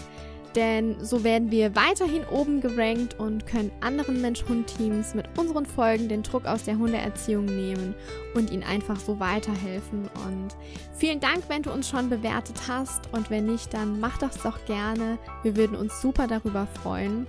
denn 0.55 0.97
so 1.05 1.25
werden 1.25 1.51
wir 1.51 1.75
weiterhin 1.75 2.25
oben 2.27 2.61
gerankt 2.61 3.19
und 3.19 3.47
können 3.47 3.73
anderen 3.81 4.21
Mensch-Hund-Teams 4.21 5.15
mit 5.15 5.27
unseren 5.39 5.67
Folgen 5.67 6.09
den 6.09 6.23
Druck 6.23 6.47
aus 6.47 6.65
der 6.65 6.79
Hundeerziehung 6.79 7.45
nehmen 7.45 7.95
und 8.35 8.51
ihnen 8.51 8.63
einfach 8.63 8.99
so 8.99 9.19
weiterhelfen. 9.19 10.09
Und 10.27 10.57
vielen 10.97 11.21
Dank, 11.21 11.45
wenn 11.49 11.63
du 11.63 11.73
uns 11.73 11.89
schon 11.89 12.09
bewertet 12.09 12.57
hast 12.69 13.13
und 13.13 13.31
wenn 13.31 13.47
nicht, 13.47 13.75
dann 13.75 14.01
mach 14.01 14.19
das 14.19 14.43
doch 14.43 14.65
gerne. 14.67 15.19
Wir 15.43 15.57
würden 15.57 15.77
uns 15.77 16.01
super 16.01 16.27
darüber 16.27 16.67
freuen. 16.83 17.27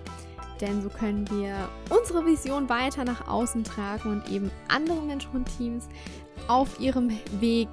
Denn 0.62 0.82
so 0.82 0.90
können 0.90 1.30
wir 1.32 1.54
unsere 1.90 2.26
Vision 2.26 2.70
weiter 2.70 3.04
nach 3.04 3.28
außen 3.28 3.66
tragen 3.66 4.10
und 4.10 4.32
eben 4.32 4.50
andere 4.70 5.02
Mensch-Hund-Teams 5.02 5.90
auf 6.48 6.80
ihrem 6.80 7.10
Weg 7.40 7.68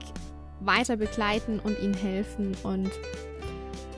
weiter 0.60 0.96
begleiten 0.96 1.60
und 1.60 1.78
ihnen 1.80 1.94
helfen 1.94 2.56
und 2.62 2.90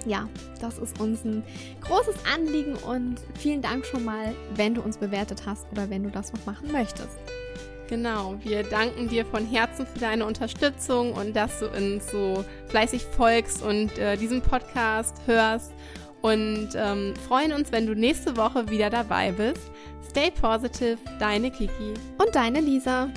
ja, 0.07 0.29
das 0.61 0.79
ist 0.79 1.01
uns 1.01 1.25
ein 1.25 1.43
großes 1.83 2.17
Anliegen 2.35 2.75
und 2.75 3.17
vielen 3.39 3.63
Dank 3.63 3.85
schon 3.87 4.05
mal, 4.05 4.35
wenn 4.55 4.75
du 4.75 4.83
uns 4.83 4.99
bewertet 4.99 5.43
hast 5.47 5.67
oder 5.73 5.89
wenn 5.91 6.03
du 6.05 6.11
das 6.11 6.33
noch 6.33 6.47
machen 6.47 6.71
möchtest. 6.73 7.19
Genau, 7.89 8.37
wir 8.43 8.63
danken 8.63 9.09
dir 9.09 9.27
von 9.27 9.47
Herzen 9.47 9.87
für 9.87 9.99
deine 9.99 10.25
Unterstützung 10.25 11.13
und 11.13 11.37
dass 11.37 11.59
du 11.61 11.69
uns 11.69 12.11
so 12.11 12.45
fleißig 12.69 13.05
folgst 13.05 13.63
und 13.63 13.99
äh, 13.99 14.17
diesen 14.17 14.41
Podcast 14.41 15.17
hörst. 15.27 15.73
und 16.23 16.71
ähm, 16.75 17.13
freuen 17.29 17.53
uns, 17.53 17.71
wenn 17.71 17.87
du 17.87 17.95
nächste 17.95 18.39
Woche 18.39 18.71
wieder 18.71 18.89
dabei 18.89 19.31
bist. 19.33 19.71
Stay 20.09 20.31
positive, 20.31 20.97
deine 21.19 21.51
Kiki 21.51 21.93
und 22.17 22.35
deine 22.35 22.61
Lisa. 22.61 23.11